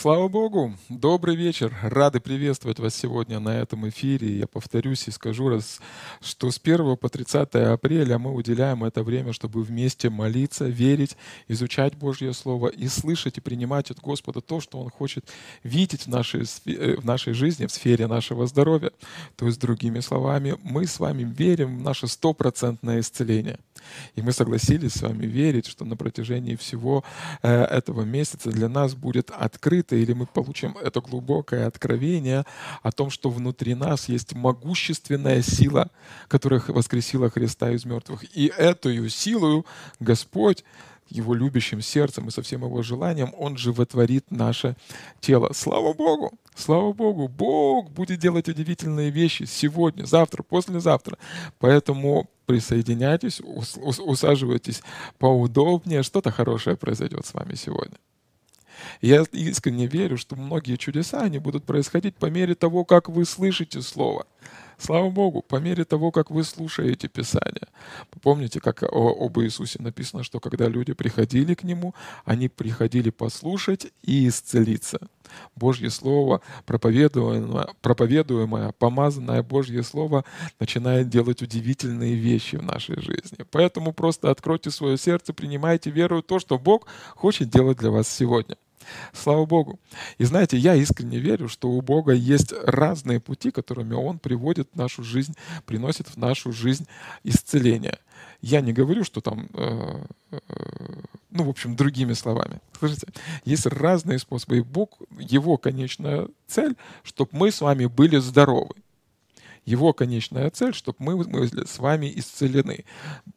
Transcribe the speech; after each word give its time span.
Слава 0.00 0.28
Богу! 0.28 0.72
Добрый 0.88 1.36
вечер! 1.36 1.76
Рады 1.82 2.20
приветствовать 2.20 2.78
вас 2.78 2.94
сегодня 2.94 3.38
на 3.38 3.58
этом 3.58 3.86
эфире. 3.90 4.38
Я 4.38 4.46
повторюсь 4.46 5.06
и 5.06 5.10
скажу 5.10 5.50
раз, 5.50 5.78
что 6.22 6.50
с 6.50 6.58
1 6.58 6.96
по 6.96 7.10
30 7.10 7.54
апреля 7.56 8.18
мы 8.18 8.32
уделяем 8.32 8.82
это 8.82 9.02
время, 9.02 9.34
чтобы 9.34 9.62
вместе 9.62 10.08
молиться, 10.08 10.64
верить, 10.64 11.18
изучать 11.48 11.96
Божье 11.96 12.32
Слово 12.32 12.68
и 12.68 12.88
слышать 12.88 13.36
и 13.36 13.42
принимать 13.42 13.90
от 13.90 14.00
Господа 14.00 14.40
то, 14.40 14.60
что 14.60 14.80
Он 14.80 14.88
хочет 14.88 15.26
видеть 15.64 16.04
в 16.04 16.06
нашей, 16.06 16.44
э, 16.64 16.96
в 16.96 17.04
нашей 17.04 17.34
жизни, 17.34 17.66
в 17.66 17.70
сфере 17.70 18.06
нашего 18.06 18.46
здоровья. 18.46 18.92
То 19.36 19.44
есть, 19.44 19.60
другими 19.60 20.00
словами, 20.00 20.56
мы 20.62 20.86
с 20.86 20.98
вами 20.98 21.24
верим 21.24 21.76
в 21.76 21.82
наше 21.82 22.08
стопроцентное 22.08 23.00
исцеление. 23.00 23.58
И 24.16 24.22
мы 24.22 24.32
согласились 24.32 24.94
с 24.94 25.02
вами 25.02 25.26
верить, 25.26 25.66
что 25.66 25.84
на 25.84 25.96
протяжении 25.96 26.56
всего 26.56 27.04
э, 27.42 27.50
этого 27.50 28.02
месяца 28.02 28.50
для 28.50 28.68
нас 28.68 28.94
будет 28.94 29.30
открыто, 29.30 29.96
или 29.96 30.12
мы 30.12 30.26
получим 30.26 30.76
это 30.76 31.00
глубокое 31.00 31.66
откровение 31.66 32.44
о 32.82 32.92
том, 32.92 33.10
что 33.10 33.30
внутри 33.30 33.74
нас 33.74 34.08
есть 34.08 34.34
могущественная 34.34 35.42
сила, 35.42 35.90
которая 36.28 36.62
воскресила 36.66 37.30
Христа 37.30 37.70
из 37.70 37.84
мертвых. 37.84 38.24
И 38.36 38.52
эту 38.56 39.08
силу 39.08 39.66
Господь 39.98 40.64
его 41.10 41.34
любящим 41.34 41.80
сердцем 41.80 42.28
и 42.28 42.30
со 42.30 42.42
всем 42.42 42.64
его 42.64 42.82
желанием, 42.82 43.32
он 43.36 43.56
животворит 43.56 44.30
наше 44.30 44.76
тело. 45.20 45.50
Слава 45.52 45.92
Богу! 45.92 46.32
Слава 46.54 46.92
Богу! 46.92 47.28
Бог 47.28 47.90
будет 47.90 48.18
делать 48.18 48.48
удивительные 48.48 49.10
вещи 49.10 49.44
сегодня, 49.44 50.04
завтра, 50.04 50.42
послезавтра. 50.42 51.18
Поэтому 51.58 52.28
присоединяйтесь, 52.46 53.40
усаживайтесь 53.40 54.82
поудобнее, 55.18 56.02
что-то 56.02 56.30
хорошее 56.30 56.76
произойдет 56.76 57.26
с 57.26 57.34
вами 57.34 57.54
сегодня. 57.54 57.96
Я 59.00 59.24
искренне 59.32 59.86
верю, 59.86 60.16
что 60.16 60.36
многие 60.36 60.76
чудеса, 60.76 61.20
они 61.20 61.38
будут 61.38 61.64
происходить 61.64 62.16
по 62.16 62.26
мере 62.26 62.54
того, 62.54 62.84
как 62.84 63.08
вы 63.08 63.24
слышите 63.24 63.82
Слово. 63.82 64.26
Слава 64.80 65.10
Богу, 65.10 65.42
по 65.42 65.56
мере 65.56 65.84
того, 65.84 66.10
как 66.10 66.30
вы 66.30 66.42
слушаете 66.42 67.06
Писание. 67.06 67.68
Помните, 68.22 68.60
как 68.60 68.82
об 68.82 69.38
Иисусе 69.38 69.78
написано, 69.82 70.22
что 70.22 70.40
когда 70.40 70.68
люди 70.68 70.94
приходили 70.94 71.52
к 71.52 71.64
Нему, 71.64 71.94
они 72.24 72.48
приходили 72.48 73.10
послушать 73.10 73.92
и 74.02 74.26
исцелиться. 74.26 74.98
Божье 75.54 75.90
Слово, 75.90 76.40
проповедуемое, 76.64 77.68
проповедуемое, 77.82 78.72
помазанное 78.72 79.42
Божье 79.42 79.82
Слово 79.82 80.24
начинает 80.58 81.10
делать 81.10 81.42
удивительные 81.42 82.14
вещи 82.14 82.56
в 82.56 82.62
нашей 82.62 83.02
жизни. 83.02 83.44
Поэтому 83.50 83.92
просто 83.92 84.30
откройте 84.30 84.70
свое 84.70 84.96
сердце, 84.96 85.34
принимайте 85.34 85.90
веру 85.90 86.20
в 86.20 86.22
то, 86.22 86.38
что 86.38 86.58
Бог 86.58 86.86
хочет 87.14 87.50
делать 87.50 87.76
для 87.78 87.90
вас 87.90 88.08
сегодня. 88.08 88.56
Слава 89.12 89.46
Богу. 89.46 89.78
И 90.18 90.24
знаете, 90.24 90.56
я 90.56 90.74
искренне 90.74 91.18
верю, 91.18 91.48
что 91.48 91.68
у 91.68 91.80
Бога 91.80 92.12
есть 92.12 92.52
разные 92.64 93.20
пути, 93.20 93.50
которыми 93.50 93.94
Он 93.94 94.18
приводит 94.18 94.68
в 94.72 94.76
нашу 94.76 95.02
жизнь, 95.02 95.34
приносит 95.66 96.08
в 96.08 96.16
нашу 96.16 96.52
жизнь 96.52 96.86
исцеление. 97.24 97.98
Я 98.42 98.60
не 98.60 98.72
говорю, 98.72 99.04
что 99.04 99.20
там, 99.20 99.48
э, 99.52 100.04
э, 100.30 100.38
ну, 101.30 101.44
в 101.44 101.48
общем, 101.48 101.76
другими 101.76 102.14
словами. 102.14 102.60
Слышите, 102.78 103.06
есть 103.44 103.66
разные 103.66 104.18
способы. 104.18 104.58
И 104.58 104.62
Бог, 104.62 104.98
Его 105.18 105.58
конечная 105.58 106.28
цель, 106.46 106.76
чтобы 107.02 107.30
мы 107.32 107.50
с 107.50 107.60
вами 107.60 107.86
были 107.86 108.18
здоровы. 108.18 108.74
Его 109.64 109.92
конечная 109.92 110.50
цель, 110.50 110.74
чтобы 110.74 110.96
мы 111.00 111.16
были 111.16 111.64
с 111.64 111.78
вами 111.78 112.12
исцелены. 112.16 112.84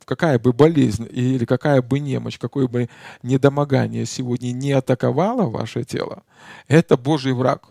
Какая 0.06 0.40
бы 0.40 0.54
болезнь 0.54 1.08
или 1.12 1.46
какая 1.46 1.82
бы 1.82 2.00
немощь, 2.00 2.40
какое 2.40 2.68
бы 2.68 2.90
недомогание 3.22 4.06
сегодня 4.06 4.52
не 4.52 4.72
атаковало 4.72 5.50
ваше 5.50 5.84
тело, 5.84 6.24
это 6.68 6.98
Божий 6.98 7.34
враг. 7.34 7.70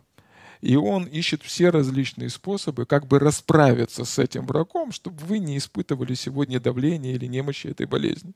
И 0.61 0.77
он 0.77 1.05
ищет 1.07 1.43
все 1.43 1.71
различные 1.71 2.31
способы, 2.31 2.87
как 2.87 3.09
бы 3.09 3.19
расправиться 3.19 4.05
с 4.05 4.19
этим 4.21 4.47
врагом, 4.47 4.93
чтобы 4.93 5.17
вы 5.25 5.41
не 5.41 5.59
испытывали 5.59 6.15
сегодня 6.15 6.61
давление 6.61 7.15
или 7.15 7.27
немощи 7.27 7.67
этой 7.67 7.87
болезни. 7.87 8.33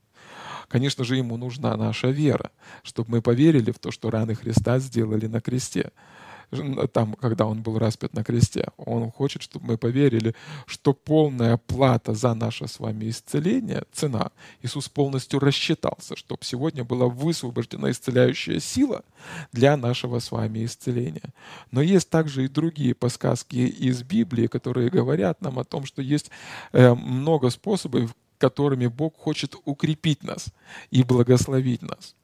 Конечно 0.66 1.04
же, 1.04 1.16
ему 1.16 1.36
нужна 1.36 1.76
наша 1.76 2.08
вера, 2.08 2.50
чтобы 2.82 3.12
мы 3.12 3.22
поверили 3.22 3.70
в 3.70 3.78
то, 3.78 3.92
что 3.92 4.10
раны 4.10 4.34
Христа 4.34 4.80
сделали 4.80 5.28
на 5.28 5.40
кресте 5.40 5.92
там, 6.93 7.14
когда 7.14 7.46
он 7.46 7.62
был 7.62 7.78
распят 7.78 8.14
на 8.14 8.25
кресте. 8.25 8.69
Он 8.76 9.10
хочет, 9.10 9.43
чтобы 9.43 9.66
мы 9.66 9.78
поверили, 9.78 10.34
что 10.66 10.93
полная 10.93 11.56
плата 11.56 12.14
за 12.14 12.34
наше 12.34 12.69
с 12.69 12.78
вами 12.78 13.10
исцеление, 13.10 13.84
цена, 13.93 14.31
Иисус 14.62 14.88
полностью 14.88 15.40
рассчитался, 15.40 16.16
чтобы 16.16 16.44
сегодня 16.44 16.84
была 16.84 17.06
высвобождена 17.06 17.90
исцеляющая 17.90 18.60
сила 18.60 19.02
для 19.52 19.76
нашего 19.76 20.19
с 20.19 20.31
вами 20.31 20.64
исцеления. 20.64 21.32
Но 21.70 21.82
есть 21.82 22.10
также 22.10 22.44
и 22.44 22.49
другие 22.49 22.94
подсказки 22.94 23.56
из 23.56 24.02
Библии, 24.02 24.46
которые 24.46 24.90
говорят 24.90 25.40
нам 25.40 25.58
о 25.58 25.64
том, 25.64 25.87
что 25.87 26.02
есть 26.02 26.31
э, 26.72 26.94
много 26.94 27.50
способов, 27.50 28.14
которыми 28.38 28.87
Бог 28.87 29.16
хочет 29.16 29.56
укрепить 29.64 30.22
нас 30.22 30.46
и 30.90 31.02
благословить 31.02 31.82
нас. 31.82 32.14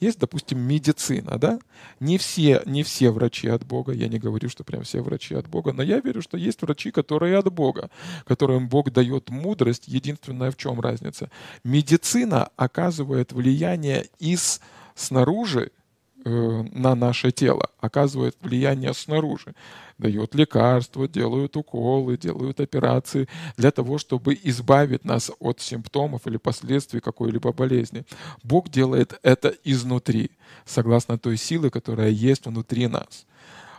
Есть, 0.00 0.18
допустим, 0.18 0.58
медицина, 0.60 1.38
да? 1.38 1.58
Не 2.00 2.18
все, 2.18 2.62
не 2.66 2.82
все 2.82 3.10
врачи 3.10 3.48
от 3.48 3.64
Бога, 3.64 3.92
я 3.92 4.08
не 4.08 4.18
говорю, 4.18 4.48
что 4.48 4.64
прям 4.64 4.82
все 4.82 5.00
врачи 5.00 5.34
от 5.34 5.48
Бога, 5.48 5.72
но 5.72 5.82
я 5.82 6.00
верю, 6.00 6.22
что 6.22 6.36
есть 6.36 6.62
врачи, 6.62 6.90
которые 6.90 7.38
от 7.38 7.52
Бога, 7.52 7.90
которым 8.26 8.68
Бог 8.68 8.92
дает 8.92 9.30
мудрость. 9.30 9.88
Единственное, 9.88 10.50
в 10.50 10.56
чем 10.56 10.80
разница? 10.80 11.30
Медицина 11.64 12.50
оказывает 12.56 13.32
влияние 13.32 14.06
из 14.18 14.60
снаружи 14.94 15.70
Э, 16.24 16.62
на 16.72 16.94
наше 16.94 17.32
тело, 17.32 17.68
оказывает 17.80 18.36
влияние 18.40 18.94
снаружи. 18.94 19.54
Дает 20.02 20.34
лекарства, 20.34 21.06
делают 21.06 21.56
уколы, 21.56 22.16
делают 22.16 22.58
операции 22.58 23.28
для 23.56 23.70
того, 23.70 23.98
чтобы 23.98 24.36
избавить 24.42 25.04
нас 25.04 25.30
от 25.38 25.60
симптомов 25.60 26.26
или 26.26 26.38
последствий 26.38 26.98
какой-либо 26.98 27.52
болезни. 27.52 28.04
Бог 28.42 28.68
делает 28.68 29.20
это 29.22 29.54
изнутри, 29.62 30.32
согласно 30.64 31.18
той 31.18 31.36
силы, 31.36 31.70
которая 31.70 32.10
есть 32.10 32.46
внутри 32.46 32.88
нас. 32.88 33.26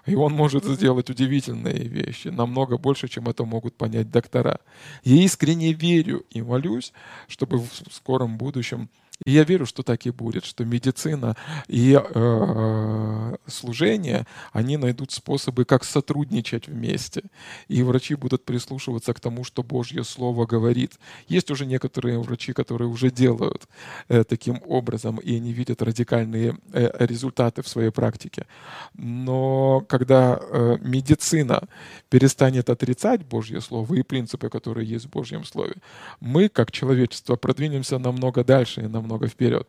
И 0.06 0.16
он 0.16 0.34
может 0.34 0.66
сделать 0.66 1.10
удивительные 1.10 1.88
вещи, 1.88 2.28
намного 2.28 2.78
больше, 2.78 3.08
чем 3.08 3.30
это 3.30 3.46
могут 3.46 3.76
понять 3.76 4.12
доктора. 4.12 4.60
Я 5.04 5.24
искренне 5.24 5.74
верю 5.74 6.26
и 6.30 6.42
молюсь, 6.42 6.92
чтобы 7.28 7.60
в 7.60 7.70
скором 7.92 8.38
будущем 8.38 8.90
и 9.26 9.32
я 9.32 9.44
верю, 9.44 9.66
что 9.66 9.84
так 9.84 10.06
и 10.06 10.10
будет, 10.10 10.44
что 10.44 10.66
медицина 10.66 11.36
и 11.68 11.98
э, 11.98 13.36
служение, 13.48 14.26
они 14.52 14.78
найдут 14.78 15.12
способы, 15.12 15.66
как 15.66 15.84
сотрудничать 15.84 16.68
вместе. 16.68 17.24
И 17.68 17.84
врачи 17.84 18.16
будут 18.16 18.44
прислушиваться 18.44 19.14
к 19.14 19.20
тому, 19.20 19.44
что 19.44 19.64
Божье 19.64 20.04
Слово 20.04 20.46
говорит. 20.46 21.00
Есть 21.28 21.52
уже 21.52 21.66
некоторые 21.66 22.20
врачи, 22.20 22.54
которые 22.54 22.90
уже 22.90 23.12
делают 23.12 23.68
э, 24.10 24.24
таким 24.24 24.62
образом, 24.66 25.18
и 25.18 25.38
они 25.38 25.54
видят 25.54 25.82
радикальные 25.82 26.58
э, 26.74 26.92
результаты 27.06 27.62
в 27.62 27.68
своей 27.68 27.92
практике. 27.92 28.46
Но 28.94 29.82
когда 29.94 30.40
э, 30.42 30.78
медицина 30.82 31.62
перестанет 32.10 32.72
отрицать 32.72 33.24
Божье 33.24 33.62
Слово 33.62 33.94
и 33.94 34.02
принципы, 34.02 34.50
которые 34.50 34.90
есть 34.90 35.06
в 35.06 35.10
Божьем 35.12 35.46
Слове, 35.46 35.76
мы, 36.20 36.50
как 36.50 36.72
человечество, 36.72 37.36
продвинемся 37.36 38.00
намного 38.00 38.44
дальше 38.44 38.82
и 38.82 38.88
намного 38.88 39.28
вперед. 39.28 39.68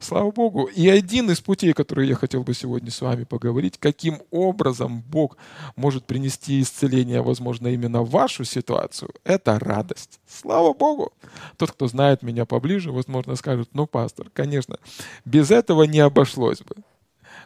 Слава 0.00 0.30
Богу. 0.32 0.64
И 0.64 0.86
один 0.86 1.30
из 1.30 1.40
путей, 1.40 1.72
который 1.72 2.06
я 2.06 2.14
хотел 2.14 2.42
бы 2.42 2.52
сегодня 2.52 2.90
с 2.90 3.00
вами 3.00 3.24
поговорить, 3.24 3.78
каким 3.78 4.20
образом 4.30 5.00
Бог 5.00 5.38
может 5.76 6.04
принести 6.04 6.60
исцеление, 6.60 7.22
возможно, 7.22 7.68
именно 7.68 8.02
в 8.02 8.10
вашу 8.10 8.44
ситуацию, 8.44 9.12
это 9.24 9.58
радость. 9.58 10.20
Слава 10.28 10.74
Богу. 10.74 11.14
Тот, 11.56 11.72
кто 11.72 11.86
знает 11.86 12.22
меня 12.22 12.44
поближе, 12.44 12.92
возможно, 12.92 13.34
скажет, 13.36 13.70
ну, 13.72 13.86
пастор, 13.86 14.26
конечно, 14.34 14.76
без 15.24 15.50
этого 15.50 15.84
не 15.84 16.00
обошлось 16.00 16.60
бы. 16.60 16.74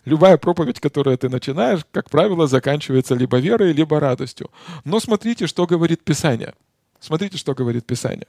Любая 0.05 0.38
проповедь, 0.38 0.81
которую 0.81 1.17
ты 1.19 1.28
начинаешь, 1.28 1.81
как 1.93 2.11
правило, 2.11 2.47
заканчивается 2.47 3.14
либо 3.14 3.38
верой, 3.38 3.73
либо 3.73 4.00
радостью. 4.00 4.50
Но 4.85 5.00
смотрите, 5.00 5.47
что 5.47 5.67
говорит 5.67 6.02
Писание– 6.05 6.55
Смотрите, 7.00 7.38
что 7.38 7.55
говорит 7.55 7.87
Писание. 7.87 8.26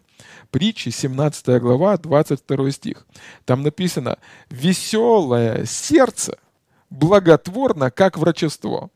Притчи, 0.52 0.90
17 0.90 1.60
глава, 1.62 1.98
22 1.98 2.72
стих. 2.72 3.06
Там 3.46 3.64
написано 3.64 4.20
«Веселое 4.50 5.66
сердце 5.66 6.38
благотворно, 6.90 7.90
как 7.90 8.18
врачество, 8.18 8.92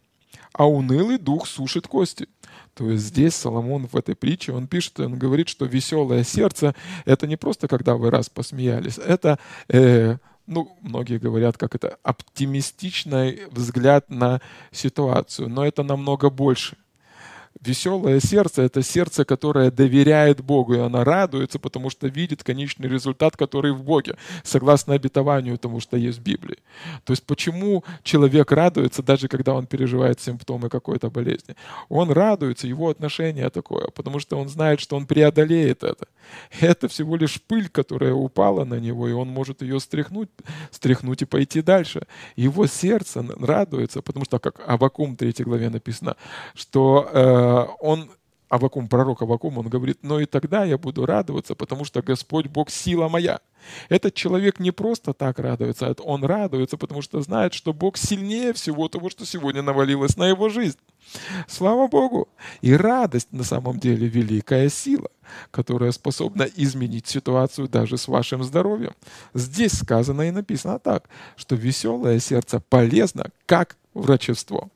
а 0.54 0.68
унылый 0.68 1.18
дух 1.18 1.48
сушит 1.48 1.88
кости». 1.88 2.28
То 2.76 2.90
есть 2.90 3.06
здесь 3.06 3.36
Соломон 3.36 3.88
в 3.88 3.96
этой 3.96 4.16
притче, 4.16 4.52
он 4.52 4.68
пишет, 4.68 5.00
он 5.00 5.18
говорит, 5.18 5.48
что 5.48 5.66
веселое 5.66 6.24
сердце— 6.24 6.76
это 7.06 7.28
не 7.28 7.36
просто, 7.36 7.68
когда 7.68 7.96
вы 7.96 8.10
раз 8.10 8.30
посмеялись, 8.30 8.98
это, 8.98 9.38
э, 9.70 10.18
ну, 10.46 10.76
многие 10.82 11.20
говорят, 11.20 11.58
как 11.58 11.76
это, 11.76 11.98
оптимистичный 12.04 13.48
взгляд 13.50 14.10
на 14.10 14.42
ситуацию, 14.72 15.50
но 15.50 15.66
это 15.66 15.84
намного 15.84 16.30
больше 16.30 16.78
Веселое 17.62 18.20
сердце— 18.20 18.62
это 18.64 18.82
сердце, 18.82 19.26
которое 19.26 19.72
доверяет 19.72 20.42
Богу, 20.42 20.74
и 20.74 20.80
оно 20.80 21.04
радуется, 21.04 21.60
потому 21.60 21.90
что 21.90 22.08
видит 22.08 22.44
конечный 22.44 22.90
результат, 22.90 23.38
который 23.38 23.72
в 23.72 23.84
Боге, 23.84 24.18
согласно 24.44 24.96
обетованию 24.96 25.58
тому, 25.58 25.80
что 25.80 25.96
есть 25.96 26.20
в 26.20 26.24
Библии. 26.24 26.58
То 27.06 27.14
есть 27.14 27.26
почему 27.26 27.84
человек 28.04 28.52
радуется, 28.52 29.04
даже 29.04 29.28
когда 29.28 29.54
он 29.54 29.68
переживает 29.68 30.20
симптомы 30.20 30.70
какой-то 30.70 31.10
болезни? 31.10 31.56
Он 31.90 32.12
радуется, 32.12 32.68
его 32.68 32.90
отношение 32.90 33.50
такое, 33.50 33.88
потому 33.90 34.20
что 34.20 34.38
он 34.38 34.50
знает, 34.50 34.80
что 34.80 34.98
он 34.98 35.06
преодолеет 35.06 35.84
это. 35.84 36.08
Это 36.60 36.88
всего 36.88 37.16
лишь 37.16 37.42
пыль, 37.42 37.70
которая 37.70 38.14
упала 38.14 38.66
на 38.66 38.80
него, 38.80 39.08
и 39.08 39.14
он 39.14 39.28
может 39.28 39.62
ее 39.62 39.80
стряхнуть, 39.80 40.30
стряхнуть 40.72 41.22
и 41.22 41.26
пойти 41.26 41.62
дальше. 41.62 42.08
Его 42.36 42.68
сердце 42.68 43.26
радуется, 43.40 44.02
потому 44.02 44.26
что, 44.26 44.40
как 44.40 44.62
Авакум 44.68 45.16
3 45.16 45.44
главе 45.44 45.70
написано, 45.70 46.16
что 46.56 47.10
э, 47.14 47.43
он 47.80 48.10
Авакум, 48.54 48.88
пророк 48.88 49.24
Авакум, 49.24 49.58
он 49.58 49.68
говорит, 49.68 49.98
но 50.04 50.20
и 50.20 50.28
тогда 50.28 50.64
я 50.64 50.78
буду 50.78 51.08
радоваться, 51.08 51.56
потому 51.56 51.86
что 51.86 52.04
Господь 52.04 52.46
Бог 52.46 52.70
сила 52.70 53.08
моя. 53.08 53.40
Этот 53.90 54.14
человек 54.14 54.60
не 54.60 54.70
просто 54.70 55.14
так 55.14 55.40
радуется, 55.40 55.88
а 55.88 55.96
он 56.04 56.24
радуется, 56.24 56.78
потому 56.78 57.02
что 57.02 57.20
знает, 57.22 57.56
что 57.56 57.74
Бог 57.74 57.98
сильнее 57.98 58.54
всего 58.54 58.88
того, 58.90 59.10
что 59.10 59.26
сегодня 59.26 59.64
навалилось 59.64 60.18
на 60.18 60.28
его 60.28 60.50
жизнь. 60.50 60.78
Слава 61.48 61.88
Богу! 61.88 62.30
И 62.62 62.76
радость 62.76 63.30
на 63.32 63.44
самом 63.44 63.80
деле 63.80 64.08
великая 64.08 64.70
сила, 64.70 65.10
которая 65.50 65.92
способна 65.92 66.44
изменить 66.44 67.08
ситуацию 67.08 67.68
даже 67.68 67.98
с 67.98 68.08
вашим 68.08 68.44
здоровьем. 68.44 68.94
Здесь 69.34 69.80
сказано 69.80 70.22
и 70.22 70.32
написано 70.32 70.78
так, 70.78 71.10
что 71.38 71.56
веселое 71.56 72.20
сердце 72.20 72.60
полезно 72.60 73.32
как 73.48 73.78
врачество 73.96 74.70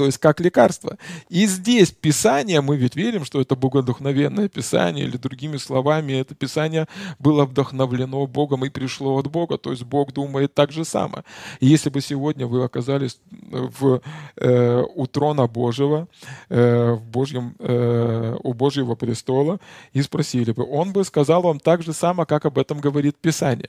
то 0.00 0.06
есть 0.06 0.16
как 0.16 0.40
лекарство. 0.40 0.96
И 1.28 1.44
здесь 1.44 1.90
Писание, 1.90 2.62
мы 2.62 2.78
ведь 2.78 2.96
верим, 2.96 3.26
что 3.26 3.38
это 3.38 3.54
богодухновенное 3.54 4.48
Писание, 4.48 5.04
или 5.04 5.18
другими 5.18 5.58
словами, 5.58 6.14
это 6.14 6.34
Писание 6.34 6.86
было 7.18 7.44
вдохновлено 7.44 8.26
Богом 8.26 8.64
и 8.64 8.70
пришло 8.70 9.18
от 9.18 9.26
Бога, 9.26 9.58
то 9.58 9.72
есть 9.72 9.82
Бог 9.82 10.14
думает 10.14 10.54
так 10.54 10.72
же 10.72 10.86
само. 10.86 11.22
И 11.60 11.66
если 11.66 11.90
бы 11.90 12.00
сегодня 12.00 12.46
вы 12.46 12.64
оказались 12.64 13.18
в, 13.50 14.00
э, 14.36 14.82
у 14.94 15.06
трона 15.06 15.46
Божьего, 15.46 16.08
э, 16.48 16.92
в 16.92 17.02
Божьем, 17.02 17.54
э, 17.58 18.36
у 18.42 18.54
Божьего 18.54 18.94
престола, 18.94 19.60
и 19.92 20.00
спросили 20.00 20.52
бы, 20.52 20.64
он 20.64 20.94
бы 20.94 21.04
сказал 21.04 21.42
вам 21.42 21.60
так 21.60 21.82
же 21.82 21.92
само, 21.92 22.24
как 22.24 22.46
об 22.46 22.56
этом 22.56 22.80
говорит 22.80 23.16
Писание. 23.16 23.68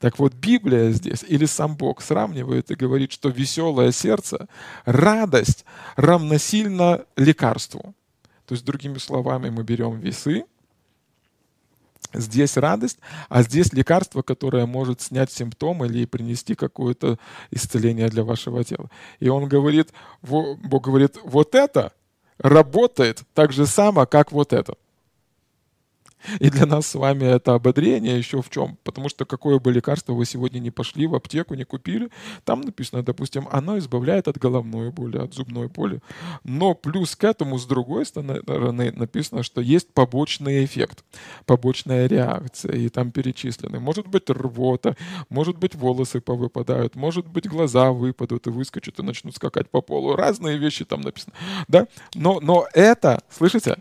Так 0.00 0.18
вот, 0.18 0.34
Библия 0.34 0.90
здесь, 0.90 1.24
или 1.28 1.46
сам 1.46 1.76
Бог 1.76 2.02
сравнивает 2.02 2.72
и 2.72 2.74
говорит, 2.74 3.12
что 3.12 3.28
веселое 3.28 3.92
сердце, 3.92 4.48
радость, 4.84 5.64
равносильно 5.96 7.04
лекарству. 7.16 7.94
То 8.46 8.54
есть, 8.54 8.64
другими 8.64 8.98
словами, 8.98 9.50
мы 9.50 9.62
берем 9.62 9.98
весы, 9.98 10.44
Здесь 12.14 12.56
радость, 12.56 12.98
а 13.28 13.42
здесь 13.42 13.74
лекарство, 13.74 14.22
которое 14.22 14.64
может 14.64 15.02
снять 15.02 15.30
симптомы 15.30 15.86
или 15.86 16.06
принести 16.06 16.54
какое-то 16.54 17.18
исцеление 17.50 18.08
для 18.08 18.24
вашего 18.24 18.64
тела. 18.64 18.90
И 19.20 19.28
он 19.28 19.46
говорит, 19.46 19.90
Бог 20.22 20.84
говорит, 20.84 21.18
вот 21.22 21.54
это 21.54 21.92
работает 22.38 23.24
так 23.34 23.52
же 23.52 23.66
само, 23.66 24.06
как 24.06 24.32
вот 24.32 24.54
это. 24.54 24.74
И 26.40 26.50
для 26.50 26.66
нас 26.66 26.86
с 26.86 26.94
вами 26.94 27.24
это 27.24 27.54
ободрение 27.54 28.18
еще 28.18 28.42
в 28.42 28.50
чем? 28.50 28.78
Потому 28.84 29.08
что 29.08 29.24
какое 29.24 29.58
бы 29.58 29.72
лекарство 29.72 30.12
вы 30.12 30.24
сегодня 30.24 30.58
не 30.58 30.70
пошли 30.70 31.06
в 31.06 31.14
аптеку, 31.14 31.54
не 31.54 31.64
купили, 31.64 32.10
там 32.44 32.60
написано, 32.60 33.02
допустим, 33.02 33.48
оно 33.50 33.78
избавляет 33.78 34.28
от 34.28 34.38
головной 34.38 34.90
боли, 34.90 35.18
от 35.18 35.34
зубной 35.34 35.68
боли. 35.68 36.00
Но 36.44 36.74
плюс 36.74 37.16
к 37.16 37.24
этому, 37.24 37.58
с 37.58 37.66
другой 37.66 38.06
стороны, 38.06 38.92
написано, 38.92 39.42
что 39.42 39.60
есть 39.60 39.92
побочный 39.92 40.64
эффект, 40.64 41.04
побочная 41.46 42.06
реакция, 42.06 42.74
и 42.74 42.88
там 42.88 43.10
перечислены. 43.12 43.80
Может 43.80 44.06
быть 44.06 44.28
рвота, 44.30 44.96
может 45.28 45.58
быть 45.58 45.74
волосы 45.74 46.20
повыпадают, 46.20 46.96
может 46.96 47.26
быть 47.26 47.48
глаза 47.48 47.92
выпадут 47.92 48.46
и 48.46 48.50
выскочат 48.50 48.98
и 48.98 49.02
начнут 49.02 49.36
скакать 49.36 49.70
по 49.70 49.80
полу. 49.80 50.16
Разные 50.16 50.58
вещи 50.58 50.84
там 50.84 51.00
написаны. 51.00 51.34
Да? 51.68 51.86
Но, 52.14 52.40
но 52.40 52.66
это, 52.72 53.22
слышите, 53.30 53.76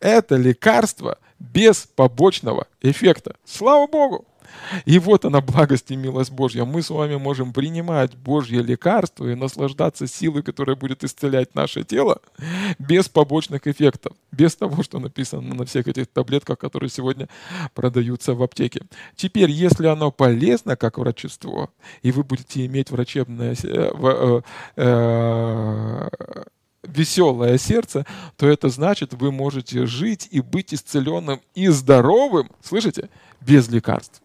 это 0.00 0.36
лекарство 0.36 1.18
без 1.38 1.88
побочного 1.94 2.66
эффекта. 2.80 3.36
Слава 3.44 3.86
Богу! 3.86 4.26
И 4.84 4.98
вот 4.98 5.24
она, 5.24 5.40
благость 5.40 5.90
и 5.90 5.96
милость 5.96 6.32
Божья. 6.32 6.64
Мы 6.64 6.82
с 6.82 6.90
вами 6.90 7.16
можем 7.16 7.52
принимать 7.52 8.14
Божье 8.16 8.62
лекарство 8.62 9.26
и 9.26 9.34
наслаждаться 9.34 10.06
силой, 10.06 10.42
которая 10.42 10.76
будет 10.76 11.04
исцелять 11.04 11.54
наше 11.54 11.84
тело, 11.84 12.20
без 12.78 13.08
побочных 13.08 13.66
эффектов, 13.66 14.14
без 14.32 14.56
того, 14.56 14.82
что 14.82 14.98
написано 14.98 15.54
на 15.54 15.64
всех 15.64 15.88
этих 15.88 16.06
таблетках, 16.08 16.58
которые 16.58 16.90
сегодня 16.90 17.28
продаются 17.74 18.34
в 18.34 18.42
аптеке. 18.42 18.82
Теперь, 19.16 19.50
если 19.50 19.86
оно 19.86 20.10
полезно 20.10 20.76
как 20.76 20.98
врачество, 20.98 21.70
и 22.02 22.12
вы 22.12 22.24
будете 22.24 22.66
иметь 22.66 22.90
врачебное 22.90 23.54
э, 23.62 23.90
э, 23.94 24.40
э, 24.76 26.08
веселое 26.98 27.58
сердце, 27.58 28.04
то 28.36 28.46
это 28.46 28.68
значит, 28.68 29.14
вы 29.14 29.32
можете 29.32 29.86
жить 29.86 30.28
и 30.30 30.40
быть 30.40 30.74
исцеленным 30.74 31.40
и 31.54 31.68
здоровым, 31.68 32.50
слышите, 32.62 33.08
без 33.40 33.68
лекарств. 33.68 34.22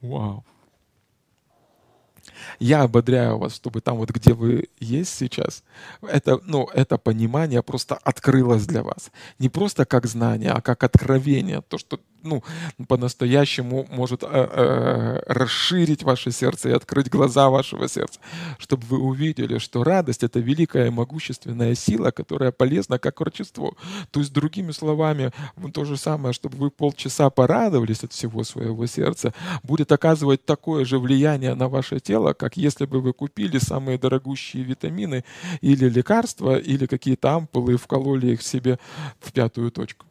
Вау. 0.00 0.44
Я 2.58 2.82
ободряю 2.82 3.38
вас, 3.38 3.54
чтобы 3.54 3.80
там 3.80 3.96
вот, 3.96 4.10
где 4.10 4.32
вы 4.32 4.68
есть 4.78 5.14
сейчас, 5.14 5.62
это, 6.02 6.40
ну, 6.44 6.68
это 6.72 6.96
понимание 6.98 7.62
просто 7.62 7.96
открылось 7.96 8.66
для 8.66 8.82
вас. 8.82 9.10
Не 9.38 9.48
просто 9.48 9.84
как 9.84 10.06
знание, 10.06 10.52
а 10.52 10.60
как 10.60 10.84
откровение. 10.84 11.62
То, 11.62 11.78
что 11.78 12.00
ну, 12.22 12.42
по-настоящему 12.88 13.86
может 13.90 14.22
э, 14.22 14.26
э, 14.30 15.22
расширить 15.26 16.02
ваше 16.02 16.30
сердце 16.30 16.70
и 16.70 16.72
открыть 16.72 17.08
глаза 17.08 17.48
вашего 17.50 17.88
сердца, 17.88 18.20
чтобы 18.58 18.84
вы 18.86 18.98
увидели, 18.98 19.58
что 19.58 19.84
радость— 19.84 20.22
это 20.24 20.40
великая 20.40 20.90
могущественная 20.90 21.74
сила, 21.74 22.10
которая 22.10 22.52
полезна 22.52 22.98
как 22.98 23.20
врачество. 23.20 23.74
То 24.10 24.20
есть, 24.20 24.32
другими 24.32 24.72
словами, 24.72 25.32
то 25.72 25.84
же 25.84 25.96
самое, 25.96 26.32
чтобы 26.32 26.56
вы 26.56 26.70
полчаса 26.70 27.30
порадовались 27.30 28.04
от 28.04 28.12
всего 28.12 28.44
своего 28.44 28.86
сердца, 28.86 29.32
будет 29.62 29.92
оказывать 29.92 30.44
такое 30.44 30.84
же 30.84 30.98
влияние 30.98 31.54
на 31.54 31.68
ваше 31.68 32.00
тело, 32.00 32.32
как 32.32 32.56
если 32.56 32.86
бы 32.86 33.00
вы 33.00 33.12
купили 33.12 33.58
самые 33.58 33.98
дорогущие 33.98 34.62
витамины 34.62 35.24
или 35.60 35.88
лекарства, 35.88 36.58
или 36.58 36.86
какие-то 36.86 37.32
ампулы 37.32 37.74
и 37.74 37.76
вкололи 37.76 38.32
их 38.32 38.42
себе 38.42 38.78
в 39.20 39.32
пятую 39.32 39.70
точку. 39.70 40.06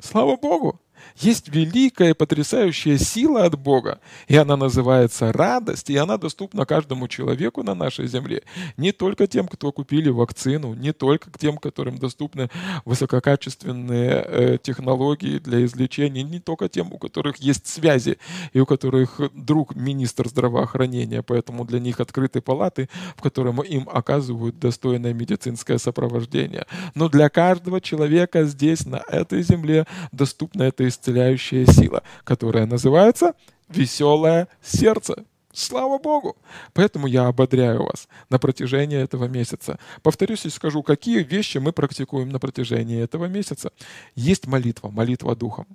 Слава 0.00 0.36
Богу! 0.36 0.80
Есть 1.20 1.48
великая 1.48 2.14
потрясающая 2.14 2.96
сила 2.96 3.44
от 3.44 3.58
Бога, 3.58 4.00
и 4.26 4.36
она 4.36 4.56
называется 4.56 5.32
радость, 5.32 5.90
и 5.90 5.96
она 5.96 6.16
доступна 6.16 6.64
каждому 6.64 7.08
человеку 7.08 7.62
на 7.62 7.74
нашей 7.74 8.06
земле. 8.06 8.42
Не 8.78 8.92
только 8.92 9.26
тем, 9.26 9.46
кто 9.46 9.70
купили 9.70 10.08
вакцину, 10.08 10.72
не 10.72 10.94
только 10.94 11.30
тем, 11.38 11.58
которым 11.58 11.98
доступны 11.98 12.48
высококачественные 12.86 14.24
э, 14.26 14.58
технологии 14.62 15.38
для 15.38 15.62
излечения, 15.66 16.22
не 16.22 16.40
только 16.40 16.70
тем, 16.70 16.90
у 16.90 16.98
которых 16.98 17.36
есть 17.36 17.66
связи 17.66 18.16
и 18.54 18.60
у 18.60 18.64
которых 18.64 19.20
друг 19.34 19.76
министр 19.76 20.26
здравоохранения, 20.26 21.22
поэтому 21.22 21.66
для 21.66 21.80
них 21.80 22.00
открыты 22.00 22.40
палаты, 22.40 22.88
в 23.14 23.20
котором 23.20 23.60
им 23.60 23.86
оказывают 23.92 24.58
достойное 24.58 25.12
медицинское 25.12 25.76
сопровождение. 25.76 26.64
Но 26.94 27.10
для 27.10 27.28
каждого 27.28 27.82
человека 27.82 28.44
здесь, 28.44 28.86
на 28.86 29.02
этой 29.10 29.42
земле, 29.42 29.86
доступна 30.12 30.62
эта 30.62 30.88
исцеляющая 31.10 31.66
сила, 31.66 32.02
которая 32.24 32.66
называется 32.66 33.34
«веселое 33.68 34.48
сердце». 34.62 35.24
Слава 35.52 35.98
Богу! 35.98 36.36
Поэтому 36.74 37.08
я 37.08 37.26
ободряю 37.26 37.82
вас 37.84 38.08
на 38.28 38.38
протяжении 38.38 38.98
этого 38.98 39.24
месяца. 39.24 39.80
Повторюсь 40.02 40.46
и 40.46 40.50
скажу, 40.50 40.84
какие 40.84 41.24
вещи 41.24 41.58
мы 41.58 41.72
практикуем 41.72 42.28
на 42.28 42.38
протяжении 42.38 43.02
этого 43.02 43.26
месяца. 43.26 43.72
Есть 44.14 44.46
молитва, 44.46 44.90
молитва 44.90 45.34
духом. 45.34 45.66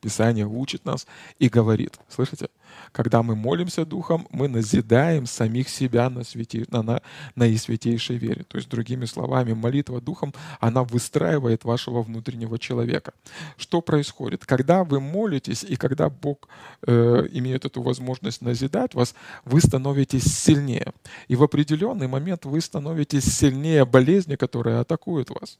Писание 0.00 0.46
учит 0.46 0.86
нас 0.86 1.06
и 1.38 1.50
говорит, 1.50 1.98
слышите, 2.08 2.48
когда 2.92 3.22
мы 3.22 3.34
молимся 3.34 3.84
Духом, 3.84 4.26
мы 4.30 4.48
назидаем 4.48 5.26
самих 5.26 5.68
себя 5.68 6.10
на, 6.10 6.24
святи, 6.24 6.64
на, 6.68 6.82
на, 6.82 7.02
на 7.34 7.56
святейшей 7.56 8.16
вере. 8.16 8.44
То 8.48 8.58
есть, 8.58 8.68
другими 8.68 9.04
словами, 9.06 9.52
молитва 9.52 10.00
Духом, 10.00 10.32
она 10.60 10.84
выстраивает 10.84 11.64
вашего 11.64 12.02
внутреннего 12.02 12.58
человека. 12.58 13.12
Что 13.56 13.80
происходит? 13.80 14.44
Когда 14.46 14.84
вы 14.84 15.00
молитесь, 15.00 15.64
и 15.64 15.76
когда 15.76 16.08
Бог 16.08 16.48
э, 16.86 17.26
имеет 17.32 17.64
эту 17.64 17.82
возможность 17.82 18.42
назидать 18.42 18.94
вас, 18.94 19.14
вы 19.44 19.60
становитесь 19.60 20.24
сильнее. 20.24 20.92
И 21.28 21.36
в 21.36 21.42
определенный 21.42 22.08
момент 22.08 22.44
вы 22.44 22.60
становитесь 22.60 23.24
сильнее 23.24 23.84
болезни, 23.84 24.36
которые 24.36 24.80
атакуют 24.80 25.30
вас. 25.30 25.58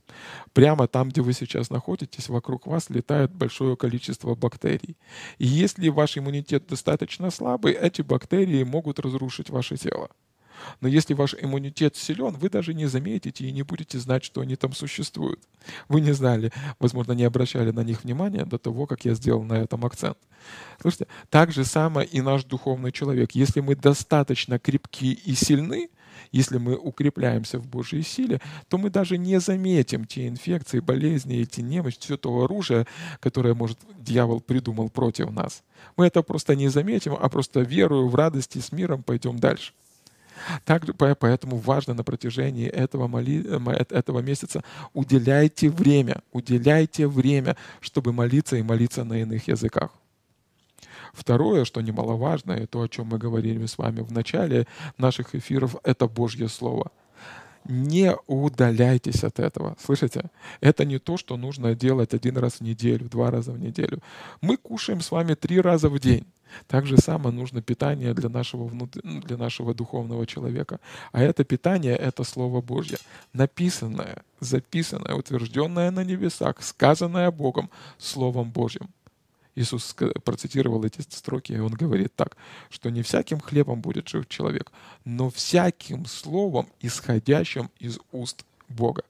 Прямо 0.52 0.86
там, 0.86 1.08
где 1.08 1.22
вы 1.22 1.32
сейчас 1.32 1.70
находитесь, 1.70 2.28
вокруг 2.28 2.66
вас 2.66 2.90
летает 2.90 3.32
большое 3.32 3.76
количество 3.76 4.34
бактерий. 4.34 4.96
И 5.38 5.46
если 5.46 5.88
ваш 5.88 6.18
иммунитет 6.18 6.66
достаточно 6.66 7.05
слабый, 7.30 7.72
эти 7.72 8.02
бактерии 8.02 8.64
могут 8.64 8.98
разрушить 8.98 9.50
ваше 9.50 9.76
тело. 9.76 10.10
Но 10.80 10.88
если 10.88 11.14
ваш 11.14 11.34
иммунитет 11.34 11.96
силен, 11.96 12.34
вы 12.34 12.48
даже 12.48 12.74
не 12.74 12.86
заметите 12.86 13.46
и 13.46 13.52
не 13.52 13.62
будете 13.62 13.98
знать, 13.98 14.24
что 14.24 14.40
они 14.40 14.56
там 14.56 14.72
существуют. 14.72 15.40
Вы 15.88 16.00
не 16.00 16.12
знали, 16.12 16.52
возможно, 16.78 17.12
не 17.12 17.24
обращали 17.24 17.70
на 17.70 17.80
них 17.80 18.04
внимания 18.04 18.44
до 18.44 18.58
того, 18.58 18.86
как 18.86 19.04
я 19.04 19.14
сделал 19.14 19.42
на 19.42 19.54
этом 19.54 19.84
акцент. 19.84 20.18
Слушайте, 20.80 21.06
так 21.28 21.52
же 21.52 21.64
самое 21.64 22.06
и 22.06 22.20
наш 22.20 22.44
духовный 22.44 22.92
человек. 22.92 23.32
Если 23.32 23.60
мы 23.60 23.74
достаточно 23.74 24.58
крепки 24.58 25.12
и 25.12 25.34
сильны, 25.34 25.90
если 26.32 26.58
мы 26.58 26.76
укрепляемся 26.76 27.58
в 27.58 27.66
Божьей 27.66 28.02
силе, 28.02 28.40
то 28.68 28.78
мы 28.78 28.90
даже 28.90 29.18
не 29.18 29.40
заметим 29.40 30.04
те 30.04 30.28
инфекции, 30.28 30.80
болезни, 30.80 31.38
эти 31.38 31.60
немощи, 31.60 31.98
все 32.00 32.16
то 32.16 32.42
оружие, 32.42 32.86
которое, 33.20 33.54
может, 33.54 33.78
дьявол 33.98 34.40
придумал 34.40 34.88
против 34.88 35.30
нас. 35.30 35.62
Мы 35.96 36.06
это 36.06 36.22
просто 36.22 36.54
не 36.54 36.68
заметим, 36.68 37.16
а 37.18 37.28
просто 37.28 37.60
верую 37.60 38.08
в 38.08 38.14
радости 38.14 38.58
с 38.58 38.72
миром 38.72 39.02
пойдем 39.02 39.38
дальше. 39.38 39.72
Также 40.64 40.92
поэтому 40.94 41.56
важно 41.56 41.94
на 41.94 42.04
протяжении 42.04 42.66
этого, 42.68 43.08
моли, 43.08 43.44
этого 43.90 44.20
месяца 44.20 44.62
уделяйте 44.92 45.70
время, 45.70 46.20
уделяйте 46.32 47.06
время, 47.06 47.56
чтобы 47.80 48.12
молиться 48.12 48.56
и 48.56 48.62
молиться 48.62 49.04
на 49.04 49.22
иных 49.22 49.48
языках. 49.48 49.90
Второе, 51.16 51.64
что 51.64 51.80
немаловажно, 51.80 52.52
и 52.52 52.66
то, 52.66 52.82
о 52.82 52.88
чем 52.88 53.06
мы 53.06 53.18
говорили 53.18 53.64
с 53.64 53.78
вами 53.78 54.00
в 54.00 54.12
начале 54.12 54.66
наших 54.98 55.34
эфиров, 55.34 55.76
это 55.82 56.06
Божье 56.06 56.48
Слово. 56.48 56.92
Не 57.64 58.14
удаляйтесь 58.26 59.24
от 59.24 59.40
этого. 59.40 59.76
Слышите? 59.82 60.30
Это 60.60 60.84
не 60.84 60.98
то, 60.98 61.16
что 61.16 61.36
нужно 61.36 61.74
делать 61.74 62.14
один 62.14 62.36
раз 62.36 62.56
в 62.56 62.60
неделю, 62.60 63.08
два 63.08 63.30
раза 63.30 63.52
в 63.52 63.58
неделю. 63.58 63.98
Мы 64.42 64.56
кушаем 64.58 65.00
с 65.00 65.10
вами 65.10 65.34
три 65.34 65.60
раза 65.60 65.88
в 65.88 65.98
день. 65.98 66.26
Так 66.68 66.86
же 66.86 66.98
самое 66.98 67.34
нужно 67.34 67.62
питание 67.62 68.14
для 68.14 68.28
нашего, 68.28 68.66
внутр... 68.66 69.00
Ну, 69.02 69.20
для 69.22 69.36
нашего 69.36 69.74
духовного 69.74 70.26
человека. 70.26 70.80
А 71.12 71.22
это 71.22 71.44
питание— 71.44 71.96
это 71.96 72.24
Слово 72.24 72.60
Божье. 72.60 72.98
Написанное, 73.32 74.22
записанное, 74.40 75.14
утвержденное 75.14 75.90
на 75.90 76.04
небесах, 76.04 76.62
сказанное 76.62 77.30
Богом, 77.30 77.70
Словом 77.98 78.50
Божьим. 78.50 78.90
Иисус 79.56 79.96
процитировал 80.24 80.84
эти 80.84 81.00
строки, 81.08 81.52
и 81.52 81.58
он 81.58 81.72
говорит 81.72 82.14
так, 82.14 82.36
что 82.70 82.90
не 82.90 83.02
всяким 83.02 83.40
хлебом 83.40 83.80
будет 83.80 84.08
жив 84.08 84.28
человек, 84.28 84.70
но 85.04 85.30
всяким 85.30 86.06
словом, 86.06 86.68
исходящим 86.80 87.70
из 87.80 87.98
уст 88.12 88.44
Бога. 88.68 89.02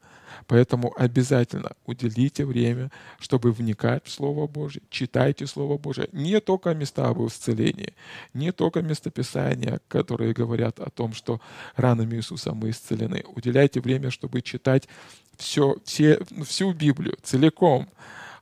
Поэтому 0.46 0.92
обязательно 0.96 1.72
уделите 1.86 2.44
время, 2.44 2.90
чтобы 3.18 3.52
вникать 3.52 4.04
в 4.04 4.10
Слово 4.10 4.46
Божье, 4.46 4.82
читайте 4.90 5.46
Слово 5.46 5.78
Божье. 5.78 6.08
Не 6.12 6.40
только 6.40 6.74
места 6.74 7.08
об 7.08 7.26
исцелении, 7.26 7.94
не 8.34 8.52
только 8.52 8.82
местописания, 8.82 9.80
которые 9.88 10.32
говорят 10.32 10.78
о 10.78 10.90
том, 10.90 11.14
что 11.14 11.40
ранами 11.74 12.16
Иисуса 12.16 12.52
мы 12.52 12.70
исцелены. 12.70 13.24
Уделяйте 13.34 13.80
время, 13.80 14.10
чтобы 14.10 14.42
читать 14.42 14.88
все, 15.36 15.76
все, 15.84 16.20
всю 16.44 16.72
Библию 16.72 17.16
целиком, 17.22 17.88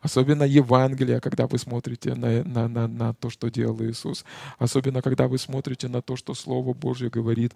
Особенно 0.05 0.43
Евангелие, 0.43 1.19
когда 1.19 1.47
вы 1.47 1.57
смотрите 1.57 2.15
на, 2.15 2.45
на, 2.45 2.69
на, 2.69 2.87
на 2.87 3.15
то, 3.15 3.31
что 3.31 3.51
делал 3.51 3.83
Иисус. 3.83 4.27
Особенно, 4.59 5.01
когда 5.01 5.29
вы 5.29 5.39
смотрите 5.39 5.89
на 5.89 6.03
то, 6.03 6.15
что 6.15 6.35
Слово 6.35 6.75
Божье 6.75 7.09
говорит 7.09 7.55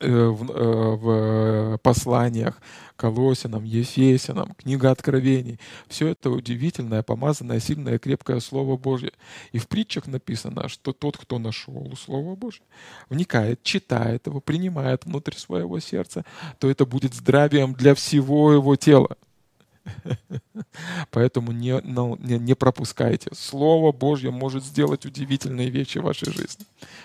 э, 0.00 0.10
в, 0.10 0.50
э, 0.50 0.96
в 0.96 1.78
посланиях 1.78 2.60
Колосинам, 2.96 3.62
Ефесянам, 3.62 4.52
книга 4.54 4.90
Откровений. 4.90 5.60
Все 5.86 6.08
это 6.08 6.28
удивительное, 6.28 7.04
помазанное, 7.04 7.60
сильное, 7.60 8.00
крепкое 8.00 8.40
Слово 8.40 8.76
Божье. 8.76 9.12
И 9.52 9.58
в 9.58 9.68
притчах 9.68 10.08
написано, 10.08 10.68
что 10.68 10.92
тот, 10.92 11.16
кто 11.16 11.38
нашел 11.38 11.88
Слово 11.96 12.34
Божье, 12.34 12.64
вникает, 13.10 13.62
читает 13.62 14.26
его, 14.26 14.40
принимает 14.40 15.04
внутрь 15.04 15.36
своего 15.36 15.78
сердца, 15.78 16.24
то 16.58 16.68
это 16.68 16.84
будет 16.84 17.14
здравием 17.14 17.74
для 17.74 17.94
всего 17.94 18.52
его 18.52 18.74
тела. 18.74 19.16
Поэтому 21.10 21.52
не, 21.52 21.80
ну, 21.80 22.16
не, 22.20 22.38
не 22.38 22.54
пропускайте. 22.54 23.30
Слово 23.34 23.92
Божье 23.92 24.30
может 24.30 24.64
сделать 24.64 25.06
удивительные 25.06 25.70
вещи 25.70 25.98
в 25.98 26.02
вашей 26.02 26.32
жизни. 26.32 26.64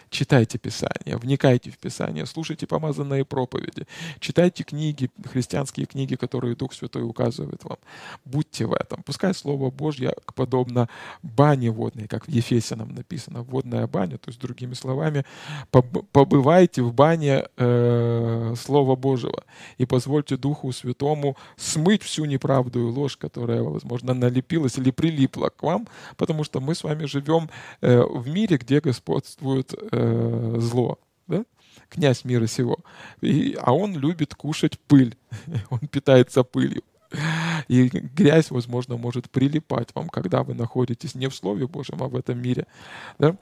Читайте 0.09 0.57
Писание, 0.57 1.17
вникайте 1.17 1.71
в 1.71 1.77
Писание, 1.77 2.25
слушайте 2.25 2.65
помазанные 2.65 3.25
проповеди, 3.25 3.85
читайте 4.19 4.63
книги, 4.63 5.09
христианские 5.25 5.85
книги, 5.85 6.15
которые 6.15 6.55
Дух 6.55 6.73
Святой 6.73 7.03
указывает 7.03 7.63
вам. 7.63 7.77
Будьте 8.25 8.65
в 8.65 8.73
этом. 8.73 9.03
Пускай 9.03 9.33
Слово 9.33 9.69
Божье 9.69 10.13
подобно 10.33 10.87
бане 11.23 11.71
водной, 11.71 12.07
как 12.07 12.25
в 12.25 12.29
Ефесянам 12.29 12.95
написано, 12.95 13.43
водная 13.43 13.85
баня, 13.87 14.17
то 14.17 14.29
есть 14.29 14.39
другими 14.39 14.73
словами, 14.73 15.25
побывайте 15.71 16.81
в 16.81 16.93
бане 16.93 17.47
э, 17.57 18.53
Слова 18.57 18.95
Божьего 18.95 19.43
и 19.77 19.85
позвольте 19.85 20.37
Духу 20.37 20.71
Святому 20.71 21.35
смыть 21.57 22.01
всю 22.03 22.25
неправду 22.25 22.57
правду 22.57 22.79
и 22.79 22.91
ложь, 22.91 23.17
возможно, 23.37 24.13
налепилась 24.13 24.77
или 24.77 24.91
прилипла 24.91 25.49
к 25.49 25.63
вам, 25.63 25.87
потому 26.17 26.43
что 26.43 26.59
мы 26.59 26.75
с 26.75 26.83
вами 26.83 27.05
живем 27.05 27.49
э, 27.81 28.01
в 28.01 28.27
мире, 28.27 28.57
где 28.57 28.79
господствует 28.79 29.73
э, 29.91 30.55
зло. 30.59 30.99
Да? 31.27 31.43
Князь 31.89 32.25
мира 32.25 32.47
сего. 32.47 32.77
И, 33.21 33.57
а 33.61 33.73
он 33.73 33.97
любит 33.97 34.35
кушать 34.35 34.79
пыль. 34.79 35.15
он 35.69 35.79
питается 35.79 36.43
пылью. 36.43 36.83
И 37.67 37.87
грязь, 37.87 38.51
возможно, 38.51 38.97
может 38.97 39.29
прилипать 39.29 39.89
вам, 39.95 40.09
когда 40.09 40.43
вы 40.43 40.53
находитесь 40.53 41.15
не 41.15 41.27
в 41.27 41.35
Слове 41.35 41.67
Божьем, 41.67 42.01
а 42.03 42.07
в 42.07 42.15
этом 42.15 42.41
мире. 42.41 42.67
Да? 43.19 43.37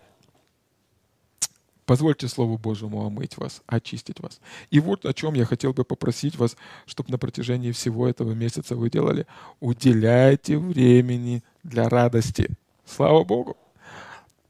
Позвольте 1.85 2.27
Слову 2.27 2.57
Божьему 2.57 3.05
омыть 3.05 3.37
вас, 3.37 3.61
очистить 3.67 4.19
вас. 4.19 4.39
И 4.71 4.79
вот 4.79 5.05
о 5.05 5.13
чем 5.13 5.35
я 5.35 5.45
хотел 5.45 5.71
бы 5.71 5.83
попросить 5.83 6.35
вас, 6.35 6.57
чтобы 6.85 7.11
на 7.11 7.17
протяжении 7.19 7.71
всего 7.71 8.07
этого 8.07 8.33
месяца 8.33 8.75
вы 8.75 8.89
делали. 8.89 9.27
Уделяйте 9.59 10.57
времени 10.57 11.43
для 11.63 11.87
радости. 11.87 12.49
Слава 12.85 13.23
Богу! 13.23 13.55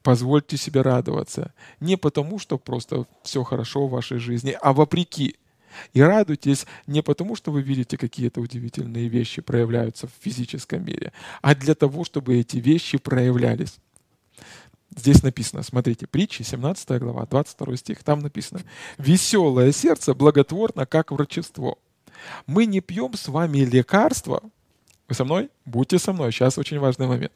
Позвольте 0.01 0.55
себе 0.55 0.81
радоваться. 0.81 1.51
Не 1.79 1.97
потому, 1.97 2.37
что 2.39 2.57
просто 2.57 3.05
все 3.23 3.43
хорошо 3.43 3.87
в 3.87 3.91
вашей 3.91 4.19
жизни, 4.19 4.55
а 4.61 4.71
вопреки. 4.71 5.35
И 5.93 6.01
радуйтесь 6.01 6.67
не 6.87 7.01
потому, 7.01 7.35
что 7.35 7.51
вы 7.51 7.61
видите 7.61 7.97
какие-то 7.97 8.39
удивительные 8.39 9.09
вещи 9.09 9.41
проявляются 9.41 10.07
в 10.07 10.11
физическом 10.21 10.85
мире, 10.85 11.11
а 11.41 11.55
для 11.55 11.75
того, 11.75 12.05
чтобы 12.05 12.37
эти 12.37 12.57
вещи 12.57 12.97
проявлялись. 12.97 13.77
Здесь 14.95 15.23
написано, 15.23 15.61
смотрите, 15.63 16.07
притчи, 16.07 16.43
17 16.43 16.99
глава, 16.99 17.25
22 17.25 17.77
стих, 17.77 18.03
там 18.03 18.19
написано, 18.19 18.61
«Веселое 18.97 19.71
сердце 19.71 20.13
благотворно, 20.13 20.85
как 20.85 21.11
врачество». 21.11 21.77
Мы 22.47 22.65
не 22.65 22.79
пьем 22.79 23.13
с 23.13 23.27
вами 23.27 23.59
лекарства. 23.59 24.41
Вы 25.07 25.15
со 25.15 25.25
мной? 25.25 25.49
Будьте 25.65 25.99
со 25.99 26.13
мной, 26.13 26.31
сейчас 26.31 26.57
очень 26.57 26.79
важный 26.79 27.07
момент. 27.07 27.33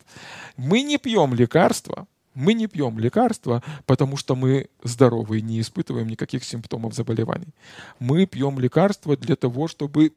Мы 0.55 0.81
не 0.81 0.97
пьем 0.97 1.33
лекарства, 1.33 2.07
мы 2.33 2.53
не 2.53 2.67
пьем 2.67 2.97
лекарства, 2.97 3.61
потому 3.85 4.15
что 4.15 4.35
мы 4.35 4.69
здоровы 4.83 5.39
и 5.39 5.41
не 5.41 5.59
испытываем 5.59 6.07
никаких 6.07 6.43
симптомов 6.43 6.93
заболеваний. 6.93 7.53
Мы 7.99 8.25
пьем 8.25 8.59
лекарства 8.59 9.17
для 9.17 9.35
того, 9.35 9.67
чтобы 9.67 10.13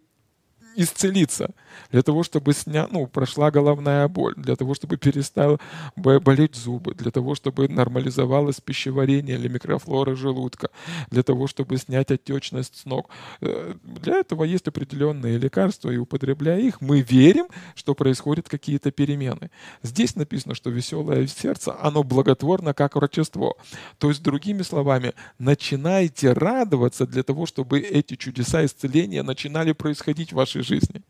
исцелиться, 0.77 1.51
для 1.91 2.03
того, 2.03 2.23
чтобы 2.23 2.53
сня... 2.53 2.89
ну, 2.91 3.07
прошла 3.07 3.51
головная 3.51 4.09
боль, 4.09 4.35
для 4.37 4.57
того, 4.57 4.75
чтобы 4.75 4.97
перестал 4.97 5.61
болеть 5.97 6.55
зубы, 6.55 6.95
для 6.95 7.11
того, 7.11 7.35
чтобы 7.35 7.69
нормализовалось 7.69 8.61
пищеварение 8.61 9.37
или 9.37 9.49
микрофлора 9.49 10.15
желудка, 10.15 10.71
для 11.11 11.23
того, 11.23 11.47
чтобы 11.47 11.77
снять 11.77 12.11
отечность 12.11 12.81
с 12.81 12.85
ног. 12.85 13.09
Э, 13.41 13.75
для 13.85 14.19
этого 14.19 14.45
есть 14.45 14.69
определенные 14.69 15.39
лекарства, 15.39 15.91
и 15.91 15.97
употребляя 15.97 16.61
их, 16.61 16.81
мы 16.81 17.01
верим, 17.01 17.47
что 17.75 17.95
происходят 17.95 18.49
какие-то 18.49 18.91
перемены. 18.91 19.51
Здесь 19.83 20.17
написано, 20.17 20.55
что 20.55 20.71
веселое 20.71 21.27
сердце, 21.27 21.75
оно 21.81 22.03
благотворно, 22.03 22.75
как 22.75 22.97
врачество. 22.97 23.55
То 23.99 24.09
есть, 24.09 24.23
другими 24.23 24.63
словами, 24.63 25.13
начинайте 25.39 26.33
радоваться 26.33 27.07
для 27.07 27.23
того, 27.23 27.47
чтобы 27.47 27.81
эти 27.81 28.17
чудеса 28.17 28.65
исцеления 28.65 29.23
начинали 29.23 29.73
происходить 29.73 30.33
в 30.33 30.37
вашей 30.37 30.62
вашей 30.63 30.65
жизни. 30.65 31.03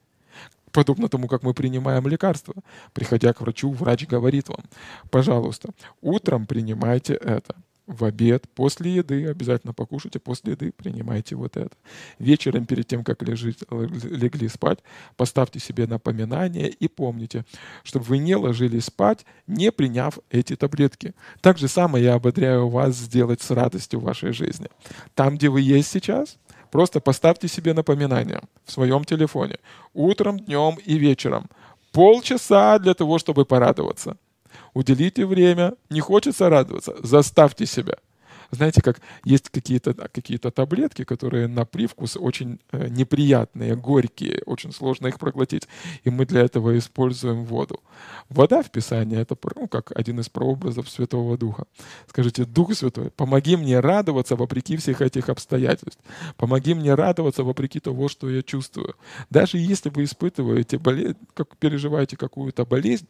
Подобно 0.70 1.08
тому, 1.08 1.28
как 1.28 1.42
мы 1.42 1.52
принимаем 1.52 2.08
лекарства. 2.08 2.54
Приходя 2.94 3.32
к 3.32 3.40
врачу, 3.42 3.70
врач 3.72 4.06
говорит 4.06 4.48
вам, 4.48 4.64
пожалуйста, 5.10 5.70
утром 6.00 6.46
принимайте 6.46 7.14
это 7.14 7.54
в 7.86 8.04
обед, 8.04 8.48
после 8.54 8.94
еды, 8.94 9.26
обязательно 9.26 9.74
покушайте, 9.74 10.18
после 10.18 10.52
еды 10.52 10.72
принимайте 10.72 11.34
вот 11.34 11.56
это. 11.56 11.76
Вечером, 12.18 12.64
перед 12.64 12.86
тем, 12.86 13.04
как 13.04 13.22
лежить, 13.22 13.58
легли 13.70 14.48
спать, 14.48 14.78
поставьте 15.16 15.58
себе 15.58 15.86
напоминание 15.86 16.68
и 16.68 16.88
помните, 16.88 17.44
чтобы 17.82 18.06
вы 18.06 18.18
не 18.18 18.36
ложились 18.36 18.84
спать, 18.84 19.26
не 19.46 19.72
приняв 19.72 20.18
эти 20.30 20.56
таблетки. 20.56 21.14
Так 21.40 21.58
же 21.58 21.68
самое 21.68 22.04
я 22.04 22.14
ободряю 22.14 22.68
вас 22.68 22.96
сделать 22.96 23.42
с 23.42 23.50
радостью 23.50 24.00
в 24.00 24.04
вашей 24.04 24.32
жизни. 24.32 24.68
Там, 25.14 25.36
где 25.36 25.48
вы 25.48 25.60
есть 25.60 25.90
сейчас, 25.90 26.38
Просто 26.72 27.00
поставьте 27.00 27.48
себе 27.48 27.74
напоминание 27.74 28.40
в 28.64 28.72
своем 28.72 29.04
телефоне. 29.04 29.56
Утром, 29.94 30.38
днем 30.38 30.78
и 30.86 30.98
вечером. 30.98 31.50
Полчаса 31.92 32.78
для 32.78 32.94
того, 32.94 33.18
чтобы 33.18 33.44
порадоваться. 33.44 34.16
Уделите 34.74 35.26
время. 35.26 35.74
Не 35.90 36.00
хочется 36.00 36.48
радоваться? 36.48 36.94
Заставьте 37.02 37.66
себя. 37.66 37.96
Знаете, 38.52 38.82
как 38.82 39.00
есть 39.24 39.48
какие-то 39.48 39.94
какие 39.94 40.36
таблетки, 40.36 41.04
которые 41.04 41.48
на 41.48 41.64
привкус 41.64 42.18
очень 42.18 42.60
э, 42.70 42.88
неприятные, 42.88 43.74
горькие, 43.76 44.42
очень 44.44 44.72
сложно 44.72 45.06
их 45.06 45.18
проглотить, 45.18 45.66
и 46.04 46.10
мы 46.10 46.26
для 46.26 46.42
этого 46.42 46.76
используем 46.76 47.44
воду. 47.46 47.80
Вода 48.28 48.62
в 48.62 48.70
Писании— 48.70 49.18
это 49.20 49.36
ну, 49.56 49.68
как 49.68 49.92
один 49.98 50.20
из 50.20 50.28
прообразов 50.28 50.90
Святого 50.90 51.38
Духа. 51.38 51.64
Скажите, 52.06 52.44
Дух 52.44 52.74
Святой, 52.74 53.10
помоги 53.10 53.56
мне 53.56 53.80
радоваться 53.80 54.36
вопреки 54.36 54.76
всех 54.76 55.00
этих 55.00 55.30
обстоятельств. 55.30 56.00
Помоги 56.36 56.74
мне 56.74 56.94
радоваться 56.94 57.44
вопреки 57.44 57.80
того, 57.80 58.08
что 58.08 58.28
я 58.28 58.42
чувствую. 58.42 58.96
Даже 59.30 59.56
если 59.56 59.88
вы 59.88 60.04
испытываете 60.04 60.78
болезнь, 60.78 61.16
как 61.32 61.56
переживаете 61.56 62.18
какую-то 62.18 62.66
болезнь, 62.66 63.06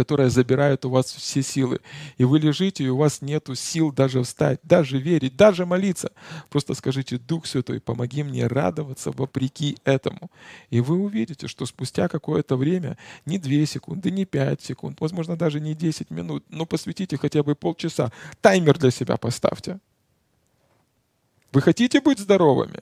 которая 0.00 0.30
забирает 0.30 0.86
у 0.86 0.88
вас 0.88 1.12
все 1.12 1.42
силы. 1.42 1.80
И 2.16 2.24
вы 2.24 2.38
лежите, 2.38 2.84
и 2.84 2.88
у 2.88 2.96
вас 2.96 3.20
нет 3.20 3.50
сил 3.54 3.92
даже 3.92 4.22
встать, 4.22 4.58
даже 4.62 4.96
верить, 4.96 5.36
даже 5.36 5.66
молиться. 5.66 6.10
Просто 6.48 6.72
скажите, 6.72 7.18
Дух 7.18 7.44
Святой, 7.44 7.80
помоги 7.82 8.22
мне 8.22 8.46
радоваться 8.46 9.10
вопреки 9.10 9.76
этому. 9.84 10.30
И 10.70 10.80
вы 10.80 10.96
увидите, 10.96 11.48
что 11.48 11.66
спустя 11.66 12.08
какое-то 12.08 12.56
время, 12.56 12.96
не 13.26 13.38
2 13.38 13.66
секунды, 13.66 14.10
не 14.10 14.24
5 14.24 14.62
секунд, 14.62 15.00
возможно, 15.02 15.36
даже 15.36 15.60
не 15.60 15.74
10 15.74 16.10
минут, 16.10 16.46
но 16.48 16.64
посвятите 16.64 17.18
хотя 17.18 17.42
бы 17.42 17.54
полчаса. 17.54 18.10
Таймер 18.40 18.78
для 18.78 18.90
себя 18.90 19.18
поставьте. 19.18 19.80
Вы 21.52 21.60
хотите 21.60 22.00
быть 22.00 22.20
здоровыми? 22.20 22.80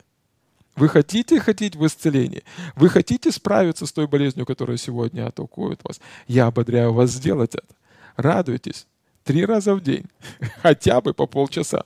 Вы 0.78 0.88
хотите 0.88 1.40
ходить 1.40 1.74
в 1.74 1.84
исцелении? 1.84 2.44
Вы 2.76 2.88
хотите 2.88 3.32
справиться 3.32 3.84
с 3.84 3.92
той 3.92 4.06
болезнью, 4.06 4.46
которая 4.46 4.76
сегодня 4.76 5.26
атакует 5.26 5.80
вас? 5.82 6.00
Я 6.28 6.46
ободряю 6.46 6.92
вас 6.92 7.10
сделать 7.10 7.56
это. 7.56 7.74
Радуйтесь 8.16 8.86
три 9.24 9.44
раза 9.44 9.74
в 9.74 9.82
день, 9.82 10.06
хотя 10.62 11.00
бы 11.00 11.14
по 11.14 11.26
полчаса. 11.26 11.84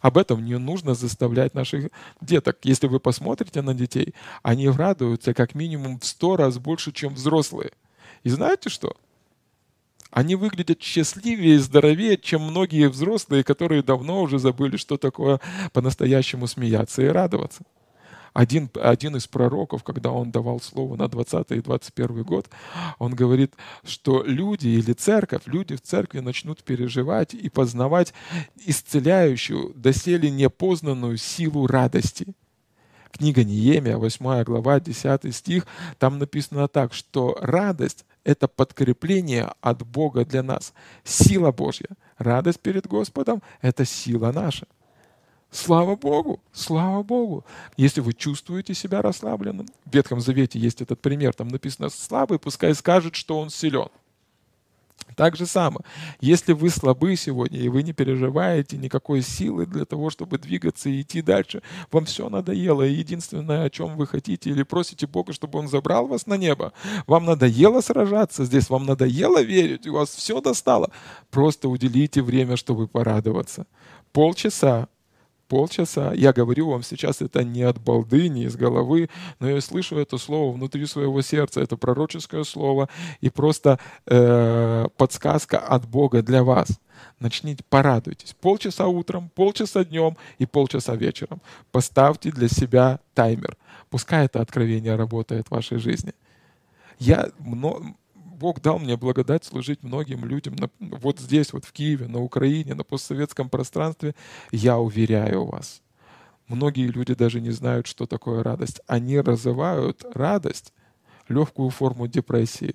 Об 0.00 0.16
этом 0.16 0.44
не 0.44 0.56
нужно 0.56 0.94
заставлять 0.94 1.54
наших 1.54 1.90
деток. 2.20 2.58
Если 2.62 2.86
вы 2.86 3.00
посмотрите 3.00 3.60
на 3.60 3.74
детей, 3.74 4.14
они 4.44 4.68
радуются 4.68 5.34
как 5.34 5.56
минимум 5.56 5.98
в 5.98 6.04
сто 6.04 6.36
раз 6.36 6.58
больше, 6.58 6.92
чем 6.92 7.14
взрослые. 7.14 7.72
И 8.22 8.30
знаете 8.30 8.70
что? 8.70 8.96
Они 10.12 10.36
выглядят 10.36 10.80
счастливее 10.80 11.56
и 11.56 11.58
здоровее, 11.58 12.16
чем 12.16 12.42
многие 12.42 12.88
взрослые, 12.88 13.42
которые 13.42 13.82
давно 13.82 14.22
уже 14.22 14.38
забыли, 14.38 14.76
что 14.76 14.96
такое 14.96 15.40
по-настоящему 15.72 16.46
смеяться 16.46 17.02
и 17.02 17.06
радоваться 17.06 17.64
один, 18.32 18.70
один 18.74 19.16
из 19.16 19.26
пророков, 19.26 19.84
когда 19.84 20.10
он 20.10 20.30
давал 20.30 20.60
слово 20.60 20.96
на 20.96 21.08
20 21.08 21.50
и 21.50 21.60
21 21.60 22.22
год, 22.22 22.48
он 22.98 23.14
говорит, 23.14 23.54
что 23.84 24.22
люди 24.22 24.68
или 24.68 24.92
церковь, 24.92 25.42
люди 25.46 25.76
в 25.76 25.82
церкви 25.82 26.20
начнут 26.20 26.62
переживать 26.62 27.34
и 27.34 27.48
познавать 27.48 28.14
исцеляющую, 28.64 29.72
доселе 29.74 30.30
непознанную 30.30 31.18
силу 31.18 31.66
радости. 31.66 32.34
Книга 33.10 33.44
Неемия, 33.44 33.98
8 33.98 34.44
глава, 34.44 34.80
10 34.80 35.34
стих, 35.34 35.66
там 35.98 36.18
написано 36.18 36.66
так, 36.68 36.94
что 36.94 37.36
радость— 37.40 38.06
это 38.24 38.48
подкрепление 38.48 39.52
от 39.60 39.86
Бога 39.86 40.24
для 40.24 40.42
нас. 40.42 40.72
Сила 41.04 41.52
Божья. 41.52 41.88
Радость 42.16 42.60
перед 42.60 42.86
Господом— 42.86 43.42
это 43.60 43.84
сила 43.84 44.32
наша. 44.32 44.66
Слава 45.52 45.96
Богу, 45.96 46.40
слава 46.50 47.02
Богу. 47.02 47.44
Если 47.76 48.00
вы 48.00 48.14
чувствуете 48.14 48.72
себя 48.72 49.02
расслабленным, 49.02 49.66
в 49.84 49.94
Ветхом 49.94 50.18
Завете 50.18 50.58
есть 50.58 50.80
этот 50.80 51.02
пример, 51.02 51.34
там 51.34 51.48
написано 51.48 51.90
«слабый, 51.90 52.38
пускай 52.38 52.74
скажет, 52.74 53.14
что 53.14 53.38
он 53.38 53.50
силен». 53.50 53.88
Так 55.14 55.36
же 55.36 55.44
самое, 55.44 55.84
если 56.20 56.54
вы 56.54 56.70
слабы 56.70 57.16
сегодня, 57.16 57.58
и 57.60 57.68
вы 57.68 57.82
не 57.82 57.92
переживаете 57.92 58.78
никакой 58.78 59.20
силы 59.20 59.66
для 59.66 59.84
того, 59.84 60.08
чтобы 60.08 60.38
двигаться 60.38 60.88
и 60.88 61.02
идти 61.02 61.20
дальше, 61.20 61.62
вам 61.90 62.06
все 62.06 62.30
надоело, 62.30 62.82
и 62.82 62.94
единственное, 62.94 63.64
о 63.64 63.70
чем 63.70 63.98
вы 63.98 64.06
хотите, 64.06 64.48
или 64.48 64.62
просите 64.62 65.06
Бога, 65.06 65.34
чтобы 65.34 65.58
Он 65.58 65.68
забрал 65.68 66.06
вас 66.06 66.26
на 66.26 66.38
небо, 66.38 66.72
вам 67.06 67.26
надоело 67.26 67.82
сражаться 67.82 68.46
здесь, 68.46 68.70
вам 68.70 68.86
надоело 68.86 69.42
верить, 69.42 69.86
у 69.86 69.92
вас 69.92 70.08
все 70.14 70.40
достало, 70.40 70.90
просто 71.30 71.68
уделите 71.68 72.22
время, 72.22 72.56
чтобы 72.56 72.88
порадоваться. 72.88 73.66
Полчаса 74.12 74.88
полчаса. 75.52 76.14
Я 76.14 76.32
говорю 76.32 76.70
вам 76.70 76.82
сейчас 76.82 77.20
это 77.20 77.44
не 77.44 77.60
от 77.60 77.78
балды, 77.78 78.30
не 78.30 78.44
из 78.44 78.56
головы, 78.56 79.10
но 79.38 79.50
я 79.50 79.60
слышу 79.60 79.98
это 79.98 80.16
слово 80.16 80.50
внутри 80.54 80.86
своего 80.86 81.20
сердца. 81.20 81.60
Это 81.60 81.76
пророческое 81.76 82.42
слово 82.44 82.88
и 83.20 83.28
просто 83.28 83.78
э, 84.06 84.86
подсказка 84.96 85.58
от 85.58 85.86
Бога 85.86 86.22
для 86.22 86.42
вас. 86.42 86.80
Начните, 87.20 87.64
порадуйтесь. 87.68 88.34
Полчаса 88.40 88.86
утром, 88.86 89.30
полчаса 89.34 89.84
днем 89.84 90.16
и 90.38 90.46
полчаса 90.46 90.96
вечером. 90.96 91.42
Поставьте 91.70 92.30
для 92.30 92.48
себя 92.48 93.00
таймер. 93.12 93.58
Пускай 93.90 94.24
это 94.24 94.40
откровение 94.40 94.94
работает 94.94 95.48
в 95.48 95.50
вашей 95.50 95.76
жизни. 95.78 96.14
Я 96.98 97.28
Бог 98.42 98.60
дал 98.60 98.80
мне 98.80 98.96
благодать 98.96 99.44
служить 99.44 99.84
многим 99.84 100.24
людям 100.24 100.56
на, 100.56 100.68
вот 100.80 101.20
здесь, 101.20 101.52
вот 101.52 101.64
в 101.64 101.70
Киеве, 101.70 102.08
на 102.08 102.20
Украине, 102.20 102.74
на 102.74 102.82
постсоветском 102.82 103.48
пространстве. 103.48 104.16
Я 104.50 104.78
уверяю 104.78 105.44
вас, 105.44 105.80
многие 106.48 106.88
люди 106.88 107.14
даже 107.14 107.40
не 107.40 107.52
знают, 107.52 107.86
что 107.86 108.04
такое 108.04 108.42
радость. 108.42 108.80
Они 108.88 109.20
разывают 109.20 110.04
радость, 110.12 110.72
легкую 111.28 111.70
форму 111.70 112.08
депрессии. 112.08 112.74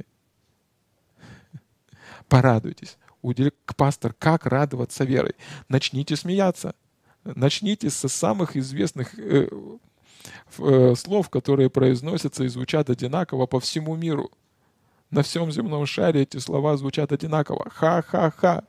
Порадуйтесь. 2.29 2.97
К 3.65 3.75
пастор, 3.75 4.13
как 4.17 4.45
радоваться 4.45 5.03
верой? 5.03 5.35
Начните 5.67 6.15
смеяться. 6.15 6.75
Начните 7.25 7.89
со 7.89 8.07
самых 8.07 8.55
известных 8.55 9.19
э, 9.19 9.49
э, 10.59 10.95
слов, 10.95 11.29
которые 11.29 11.69
произносятся 11.69 12.45
и 12.45 12.47
звучат 12.47 12.89
одинаково 12.89 13.47
по 13.47 13.59
всему 13.59 13.97
миру. 13.97 14.31
На 15.11 15.23
всем 15.23 15.51
земном 15.51 15.85
шаре 15.85 16.23
эти 16.23 16.37
слова 16.37 16.75
звучат 16.77 17.11
одинаково. 17.11 17.69
Ха-ха-ха. 17.73 18.63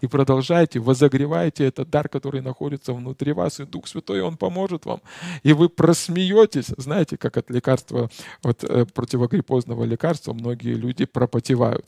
И 0.00 0.06
продолжайте, 0.06 0.80
возогревайте 0.80 1.64
этот 1.64 1.90
дар, 1.90 2.08
который 2.08 2.42
находится 2.42 2.92
внутри 2.92 3.32
вас, 3.32 3.58
и 3.58 3.64
Дух 3.64 3.88
Святой, 3.88 4.20
Он 4.20 4.36
поможет 4.36 4.84
вам. 4.84 5.00
И 5.42 5.52
вы 5.52 5.68
просмеетесь, 5.68 6.72
знаете, 6.76 7.16
как 7.16 7.36
от 7.36 7.50
лекарства, 7.50 8.10
от 8.42 8.64
э, 8.64 8.84
противогриппозного 8.86 9.84
лекарства 9.84 10.34
многие 10.34 10.74
люди 10.74 11.06
пропотевают. 11.06 11.86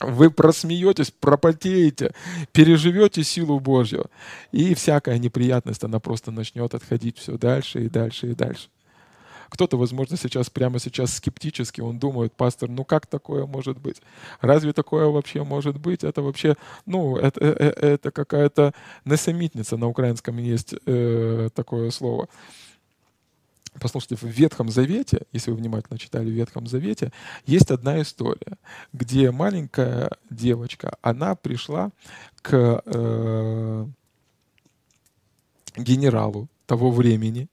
Вы 0.00 0.30
просмеетесь, 0.30 1.10
пропотеете, 1.10 2.14
переживете 2.52 3.24
силу 3.24 3.58
Божью, 3.58 4.06
и 4.52 4.74
всякая 4.74 5.18
неприятность, 5.18 5.82
она 5.82 5.98
просто 5.98 6.30
начнет 6.30 6.72
отходить 6.72 7.18
все 7.18 7.36
дальше 7.36 7.84
и 7.84 7.88
дальше 7.88 8.30
и 8.30 8.34
дальше. 8.34 8.68
Кто-то, 9.48 9.76
возможно, 9.76 10.16
сейчас, 10.16 10.50
прямо 10.50 10.78
сейчас 10.78 11.14
скептически, 11.14 11.80
он 11.80 11.98
думает, 11.98 12.32
пастор, 12.32 12.68
ну 12.68 12.84
как 12.84 13.06
такое 13.06 13.46
может 13.46 13.78
быть? 13.78 14.02
Разве 14.40 14.72
такое 14.72 15.06
вообще 15.06 15.44
может 15.44 15.78
быть? 15.78 16.04
Это 16.04 16.22
вообще, 16.22 16.56
ну, 16.86 17.16
это, 17.16 17.40
это, 17.40 17.64
э, 17.64 17.92
это 17.94 18.10
какая-то 18.10 18.74
несамитница, 19.04 19.76
на 19.76 19.88
украинском 19.88 20.36
есть 20.38 20.74
э, 20.86 21.48
такое 21.54 21.90
слово. 21.90 22.28
Послушайте, 23.80 24.16
в 24.16 24.24
Ветхом 24.24 24.70
Завете, 24.70 25.22
если 25.32 25.50
вы 25.50 25.58
внимательно 25.58 25.98
читали 25.98 26.26
в 26.30 26.34
Ветхом 26.34 26.66
Завете, 26.66 27.12
есть 27.46 27.70
одна 27.70 28.00
история, 28.02 28.58
где 28.92 29.30
маленькая 29.30 30.10
девочка, 30.30 30.96
она 31.00 31.34
пришла 31.36 31.90
к 32.42 32.82
э, 32.84 33.86
генералу 35.76 36.48
того 36.66 36.90
времени, 36.90 37.48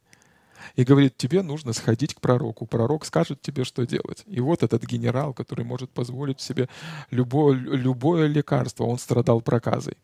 и 0.75 0.83
говорит, 0.83 1.17
тебе 1.17 1.41
нужно 1.41 1.73
сходить 1.73 2.15
к 2.15 2.21
пророку. 2.21 2.65
Пророк 2.65 3.05
скажет 3.05 3.41
тебе, 3.41 3.63
что 3.63 3.85
делать. 3.85 4.23
И 4.27 4.39
вот 4.39 4.63
этот 4.63 4.83
генерал, 4.83 5.33
который 5.33 5.65
может 5.65 5.89
позволить 5.89 6.41
себе 6.41 6.67
любое, 7.11 7.55
любое 7.55 8.27
лекарство, 8.27 8.85
он 8.85 8.97
страдал 8.97 9.41
проказой. 9.41 9.97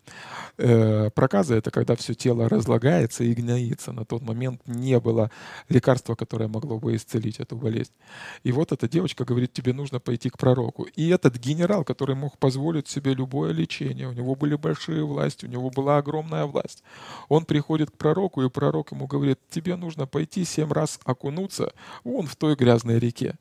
Э, 0.58 1.10
проказа— 1.10 1.56
это 1.56 1.72
когда 1.72 1.96
все 1.96 2.14
тело 2.14 2.50
разлагается 2.50 3.24
и 3.24 3.34
гноится. 3.34 3.92
На 3.92 4.06
тот 4.06 4.22
момент 4.22 4.62
не 4.66 5.00
было 5.00 5.32
лекарства, 5.70 6.16
которое 6.16 6.48
могло 6.48 6.80
бы 6.80 6.96
исцелить 6.96 7.40
эту 7.40 7.56
болезнь. 7.56 7.92
И 8.44 8.52
вот 8.52 8.72
эта 8.72 8.88
девочка 8.88 9.26
говорит, 9.26 9.54
тебе 9.54 9.74
нужно 9.74 10.00
пойти 10.00 10.30
к 10.30 10.38
пророку. 10.38 10.84
И 10.96 11.10
этот 11.10 11.38
генерал, 11.38 11.84
который 11.84 12.16
мог 12.16 12.38
позволить 12.38 12.88
себе 12.88 13.14
любое 13.14 13.52
лечение, 13.52 14.08
у 14.08 14.14
него 14.14 14.36
были 14.36 14.56
большие 14.56 15.06
власти, 15.06 15.46
у 15.46 15.50
него 15.50 15.70
была 15.70 15.98
огромная 15.98 16.46
власть. 16.46 16.84
Он 17.30 17.46
приходит 17.46 17.92
к 17.92 17.98
пророку, 17.98 18.42
и 18.44 18.50
пророк 18.50 18.92
ему 18.92 19.08
говорит, 19.08 19.40
тебе 19.50 19.76
нужно 19.76 20.06
пойти 20.08 20.46
семь 20.52 20.72
раз 20.72 21.00
окунуться 21.04 21.74
вон 22.04 22.28
в 22.28 22.36
той 22.36 22.56
грязной 22.56 23.00
реке. 23.00 23.36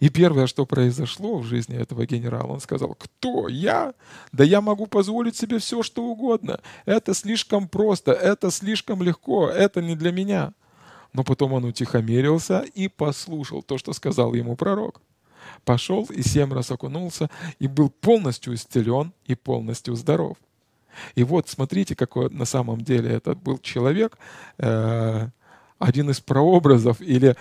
И 0.00 0.08
первое, 0.08 0.46
что 0.46 0.66
произошло 0.66 1.38
в 1.38 1.44
жизни 1.44 1.76
этого 1.76 2.06
генерала, 2.06 2.52
он 2.52 2.60
сказал, 2.60 2.94
кто? 2.94 3.48
Я? 3.48 3.94
Да 4.32 4.44
я 4.44 4.60
могу 4.60 4.86
позволить 4.86 5.36
себе 5.36 5.58
все, 5.58 5.82
что 5.82 6.04
угодно. 6.04 6.60
Это 6.86 7.14
слишком 7.14 7.68
просто, 7.68 8.12
это 8.12 8.50
слишком 8.50 9.02
легко, 9.02 9.48
это 9.48 9.82
не 9.82 9.94
для 9.94 10.12
меня. 10.12 10.52
Но 11.12 11.22
потом 11.22 11.52
он 11.52 11.64
утихомирился 11.64 12.60
и 12.74 12.88
послушал 12.88 13.62
то, 13.62 13.78
что 13.78 13.92
сказал 13.92 14.34
ему 14.34 14.56
пророк. 14.56 15.00
Пошел 15.64 16.04
и 16.06 16.22
семь 16.22 16.52
раз 16.52 16.70
окунулся, 16.70 17.30
и 17.58 17.68
был 17.68 17.88
полностью 17.88 18.54
исцелен 18.54 19.12
и 19.26 19.34
полностью 19.34 19.94
здоров. 19.94 20.36
И 21.14 21.24
вот 21.24 21.48
смотрите, 21.48 21.94
какой 21.94 22.30
на 22.30 22.44
самом 22.44 22.80
деле 22.80 23.10
этот 23.10 23.38
был 23.38 23.58
человек, 23.58 24.18
э, 24.58 25.28
один 25.78 26.10
из 26.10 26.20
прообразов 26.20 27.00
или 27.00 27.36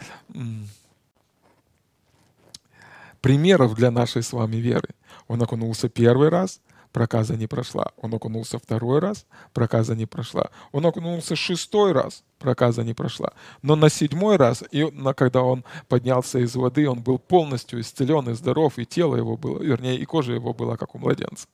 примеров 3.22 3.76
для 3.76 3.92
нашей 3.92 4.22
с 4.22 4.34
вами 4.34 4.58
веры. 4.58 4.90
Он 5.28 5.42
окунулся 5.42 5.88
первый 5.88 6.30
раз, 6.30 6.60
проказа 6.92 7.36
не 7.36 7.48
прошла. 7.48 7.92
Он 7.98 8.14
окунулся 8.14 8.60
второй 8.60 9.00
раз, 9.00 9.26
проказа 9.54 9.96
не 9.96 10.06
прошла. 10.06 10.50
Он 10.72 10.86
окунулся 10.86 11.36
шестой 11.36 11.94
раз, 11.94 12.24
проказа 12.40 12.84
не 12.84 12.94
прошла. 12.94 13.32
Но 13.62 13.76
на 13.76 13.90
седьмой 13.90 14.36
раз, 14.36 14.64
и 14.72 14.84
на, 14.92 15.14
когда 15.14 15.42
он 15.42 15.64
поднялся 15.88 16.40
из 16.40 16.56
воды, 16.56 16.90
он 16.90 17.02
был 17.02 17.18
полностью 17.18 17.80
исцелен 17.80 18.30
и 18.30 18.34
здоров, 18.34 18.78
и 18.78 18.86
тело 18.86 19.16
его 19.16 19.38
было, 19.38 19.62
вернее, 19.62 19.98
и 19.98 20.06
кожа 20.06 20.34
его 20.34 20.54
была, 20.54 20.78
как 20.78 20.96
у 20.96 21.00
младенца. 21.00 21.48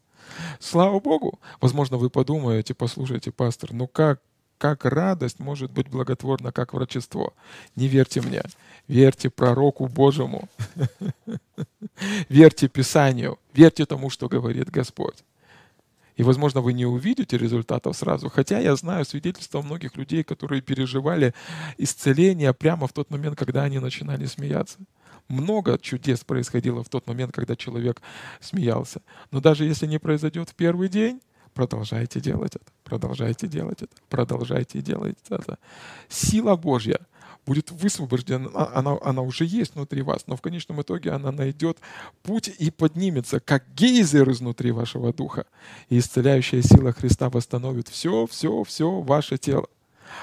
Слава 0.60 1.00
Богу! 1.00 1.40
Возможно, 1.62 1.98
вы 1.98 2.10
подумаете, 2.10 2.74
послушайте, 2.74 3.32
пастор, 3.32 3.74
ну 3.74 3.88
как, 3.88 4.22
как 4.60 4.86
радость 4.86 5.40
может 5.40 5.72
быть 5.72 5.88
благотворна, 5.88 6.52
как 6.52 6.74
врачество? 6.74 7.34
Не 7.76 7.88
верьте 7.88 8.22
мне, 8.22 8.44
верьте 8.88 9.30
пророку 9.30 9.88
Божьему, 9.88 10.50
верьте 12.30 12.68
Писанию, 12.68 13.40
верьте 13.54 13.86
тому, 13.86 14.10
что 14.10 14.28
говорит 14.28 14.70
Господь. 14.70 15.24
И, 16.18 16.24
возможно, 16.24 16.60
вы 16.60 16.74
не 16.74 16.86
увидите 16.86 17.38
результатов 17.38 17.96
сразу. 17.96 18.28
Хотя 18.28 18.60
я 18.60 18.76
знаю 18.76 19.06
свидетельства 19.06 19.62
многих 19.62 19.96
людей, 19.96 20.26
которые 20.26 20.62
переживали 20.62 21.34
исцеление 21.78 22.54
прямо 22.54 22.88
в 22.88 22.92
тот 22.92 23.10
момент, 23.10 23.40
когда 23.40 23.64
они 23.64 23.80
начинали 23.80 24.26
смеяться. 24.26 24.80
Много 25.30 25.80
чудес 25.80 26.26
происходило 26.26 26.84
в 26.84 26.90
тот 26.90 27.08
момент, 27.08 27.32
когда 27.32 27.56
человек 27.56 28.02
смеялся. 28.42 29.02
Но 29.32 29.40
даже 29.40 29.64
если 29.64 29.88
не 29.88 29.98
произойдет 29.98 30.50
в 30.50 30.56
первый 30.56 30.90
день, 30.90 31.22
продолжайте 31.60 32.22
делать 32.22 32.56
это, 32.56 32.72
продолжайте 32.86 33.48
делать 33.48 33.82
это, 33.82 33.92
продолжайте 34.08 34.82
делать 34.82 35.18
это. 35.30 35.58
Сила 36.08 36.56
Божья— 36.56 37.00
будет 37.46 37.72
высвобождена, 37.72 38.50
а, 38.54 38.72
она, 38.76 38.98
она 39.02 39.22
уже 39.24 39.44
есть 39.44 39.76
внутри 39.76 40.02
вас, 40.04 40.28
но 40.28 40.38
в 40.38 40.42
конечном 40.42 40.82
итоге 40.82 41.12
она 41.12 41.32
найдет 41.32 41.80
путь 42.24 42.48
и 42.48 42.72
поднимется, 42.72 43.42
как 43.42 43.64
гейзер 43.76 44.30
изнутри 44.32 44.72
вашего 44.72 45.12
духа. 45.12 45.46
И 45.90 45.98
исцеляющая 46.00 46.62
сила 46.62 46.94
Христа 46.94 47.30
восстановит 47.30 47.90
все, 47.90 48.26
все, 48.28 48.64
все 48.64 49.02
ваше 49.02 49.38
тело. 49.38 49.68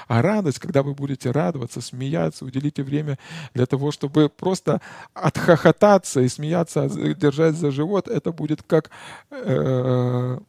А 0.07 0.21
радость, 0.21 0.59
когда 0.59 0.83
вы 0.83 0.93
будете 0.93 1.31
радоваться, 1.31 1.81
смеяться, 1.81 2.45
уделите 2.45 2.81
время 2.81 3.17
для 3.53 3.65
того, 3.65 3.91
чтобы 3.91 4.29
просто 4.29 4.81
отхохотаться 5.13 6.21
и 6.21 6.27
смеяться, 6.29 6.89
держать 7.13 7.55
за 7.55 7.71
живот, 7.71 8.07
это 8.07 8.31
будет 8.31 8.63
как 8.63 8.89
э, 9.31 10.39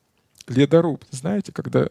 ледоруб. 0.51 1.05
Знаете, 1.11 1.53
когда 1.53 1.89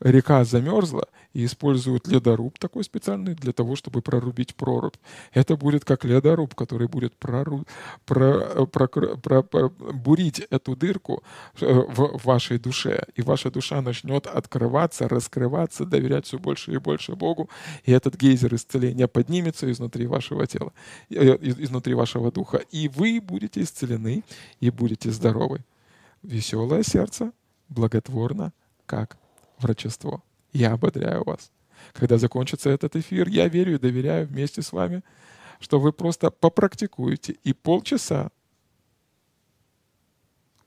река 0.00 0.44
замерзла, 0.44 1.06
и 1.34 1.44
используют 1.44 2.06
ледоруб 2.06 2.58
такой 2.58 2.84
специальный 2.84 3.34
для 3.34 3.52
того, 3.52 3.76
чтобы 3.76 4.00
прорубить 4.00 4.54
прорубь. 4.54 4.94
Это 5.32 5.56
будет 5.56 5.84
как 5.84 6.04
ледоруб, 6.04 6.54
который 6.54 6.86
будет 6.88 7.14
прору... 7.16 7.64
про... 8.06 8.66
Про... 8.66 8.88
Про... 8.88 9.42
Про... 9.42 9.68
бурить 9.68 10.46
эту 10.50 10.76
дырку 10.76 11.22
э, 11.60 11.66
в 11.66 12.24
вашей 12.24 12.58
душе. 12.58 13.04
И 13.16 13.22
ваша 13.22 13.50
душа 13.50 13.82
начнет 13.82 14.26
открываться, 14.26 15.08
раскрываться, 15.08 15.84
доверять 15.84 16.26
все 16.26 16.38
больше 16.38 16.72
и 16.72 16.78
больше 16.78 17.16
Богу. 17.16 17.50
И 17.84 17.92
этот 17.92 18.16
гейзер 18.16 18.54
исцеления 18.54 19.08
поднимется 19.08 19.70
изнутри 19.70 20.06
вашего 20.06 20.46
тела, 20.46 20.72
э, 21.10 21.36
изнутри 21.40 21.94
вашего 21.94 22.30
духа. 22.30 22.58
И 22.70 22.88
вы 22.88 23.20
будете 23.20 23.60
исцелены 23.60 24.22
и 24.60 24.70
будете 24.70 25.10
здоровы. 25.10 25.64
Веселое 26.22 26.84
сердце 26.84 27.32
благотворно, 27.68 28.52
как 28.86 29.16
врачество. 29.58 30.22
Я 30.52 30.72
ободряю 30.72 31.24
вас. 31.24 31.50
Когда 31.92 32.18
закончится 32.18 32.70
этот 32.70 32.96
эфир, 32.96 33.28
я 33.28 33.48
верю 33.48 33.74
и 33.74 33.78
доверяю 33.78 34.26
вместе 34.26 34.62
с 34.62 34.72
вами, 34.72 35.02
что 35.60 35.80
вы 35.80 35.92
просто 35.92 36.30
попрактикуете 36.30 37.36
и 37.44 37.52
полчаса 37.52 38.30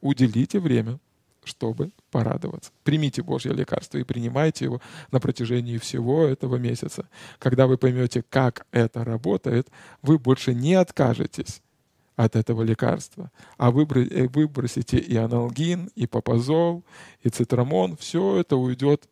уделите 0.01 0.59
время, 0.59 0.99
чтобы 1.43 1.91
порадоваться. 2.11 2.71
Примите 2.83 3.21
Божье 3.23 3.53
лекарство 3.53 3.97
и 3.97 4.03
принимайте 4.03 4.65
его 4.65 4.81
на 5.11 5.19
протяжении 5.19 5.77
всего 5.77 6.25
этого 6.25 6.57
месяца. 6.57 7.07
Когда 7.39 7.67
вы 7.67 7.77
поймете, 7.77 8.23
как 8.29 8.65
это 8.71 9.03
работает, 9.03 9.69
вы 10.01 10.19
больше 10.19 10.53
не 10.53 10.73
откажетесь 10.75 11.61
от 12.17 12.35
этого 12.35 12.63
лекарства, 12.63 13.31
а 13.57 13.69
э, 13.69 14.27
выбросите 14.27 14.97
и 14.97 15.15
аналгин, 15.15 15.89
и 15.95 16.07
папазол, 16.07 16.83
и 17.21 17.29
цитрамон. 17.29 17.95
Все 17.95 18.37
это 18.37 18.57
уйдет 18.57 19.07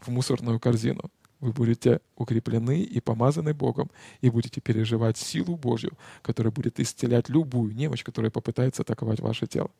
в 0.00 0.08
мусорную 0.08 0.58
корзину. 0.60 1.10
Вы 1.40 1.52
будете 1.52 2.00
укреплены 2.16 2.82
и 2.82 3.00
помазаны 3.00 3.54
Богом, 3.54 3.90
и 4.20 4.28
будете 4.28 4.60
переживать 4.60 5.16
силу 5.16 5.56
Божью, 5.56 5.92
которая 6.20 6.52
будет 6.52 6.80
исцелять 6.80 7.28
любую 7.28 7.74
немощь, 7.74 8.04
которая 8.04 8.30
попытается 8.30 8.82
атаковать 8.82 9.20
ваше 9.20 9.46
тело. 9.46 9.70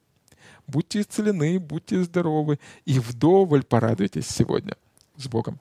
Будьте 0.67 1.01
исцелены, 1.01 1.59
будьте 1.59 2.03
здоровы 2.03 2.59
и 2.85 2.99
вдоволь 3.01 3.65
порадуйтесь 3.65 4.29
сегодня. 4.29 4.77
С 5.17 5.27
Богом! 5.27 5.59